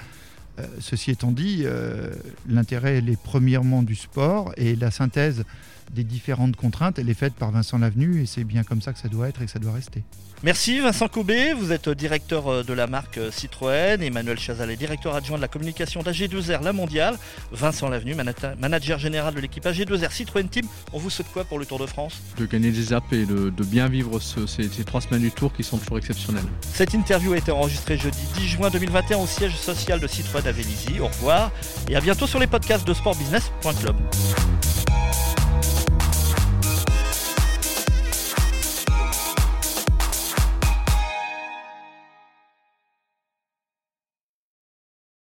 Euh, 0.61 0.67
ceci 0.79 1.11
étant 1.11 1.33
dit, 1.33 1.65
l'intérêt, 2.49 2.99
est 2.99 3.23
premièrement 3.23 3.83
du 3.83 3.97
sport 3.97 4.53
et 4.57 4.77
la 4.77 4.91
synthèse 4.91 5.45
des 5.93 6.05
différentes 6.05 6.57
contraintes, 6.57 6.99
elle 6.99 7.09
est 7.09 7.15
faite 7.15 7.35
par 7.35 7.51
Vincent 7.51 7.79
Lavenu 7.79 8.23
et 8.23 8.27
c'est 8.27 8.45
bien 8.45 8.63
comme 8.63 8.83
ça 8.83 8.93
que 8.93 8.99
ça 8.99 9.09
doit 9.09 9.29
être 9.29 9.43
et 9.43 9.47
que 9.47 9.51
ça 9.51 9.59
doit 9.59 9.73
rester. 9.73 10.03
Merci 10.45 10.79
Vincent 10.81 11.09
Coubé, 11.09 11.55
vous 11.55 11.73
êtes 11.73 11.89
directeur 11.89 12.49
euh, 12.49 12.63
de 12.63 12.75
la 12.75 12.87
marque 12.87 13.17
euh, 13.17 13.31
Citroën, 13.31 14.03
Emmanuel 14.03 14.39
Chazalet, 14.39 14.77
directeur 14.77 15.15
adjoint 15.15 15.39
de 15.39 15.41
la 15.41 15.49
communication 15.49 16.03
d'AG2R 16.03 16.63
La 16.63 16.75
Mondiale, 16.75 17.17
Vincent 17.51 17.89
Lavenu, 17.89 18.15
manager 18.59 18.99
général 18.99 19.33
de 19.35 19.41
l'équipe 19.41 19.65
AG2R 19.65 20.13
Citroën 20.13 20.47
Team. 20.47 20.67
On 20.93 20.99
vous 20.99 21.09
souhaite 21.09 21.29
quoi 21.33 21.45
pour 21.45 21.59
le 21.59 21.65
Tour 21.65 21.79
de 21.79 21.87
France? 21.87 22.21
De 22.37 22.45
gagner 22.45 22.73
des 22.73 22.93
apps 22.93 23.11
et 23.13 23.25
de, 23.25 23.51
bien 23.65 23.89
vivre 23.89 24.21
ces, 24.21 24.69
trois 24.85 25.01
semaines 25.01 25.23
du 25.23 25.31
Tour 25.31 25.51
qui 25.55 25.65
sont 25.65 25.79
toujours 25.79 25.97
exceptionnelles. 25.97 26.45
Cette 26.61 26.93
interview 26.93 27.33
a 27.33 27.39
été 27.39 27.51
enregistrée 27.51 27.97
jeudi 27.97 28.21
10 28.35 28.47
juin 28.47 28.69
2021 28.69 29.19
au 29.19 29.27
siège 29.27 29.57
social 29.57 29.99
de 29.99 30.07
Citroën 30.07 30.47
à 30.47 30.53
Vélizy. 30.53 31.01
Au 31.01 31.07
revoir 31.07 31.53
et 31.89 31.97
à 31.97 32.03
bientôt 32.03 32.27
sur 32.27 32.39
les 32.39 32.47
podcasts 32.47 32.87
de 32.87 32.93
sportbusiness.club. 32.93 33.97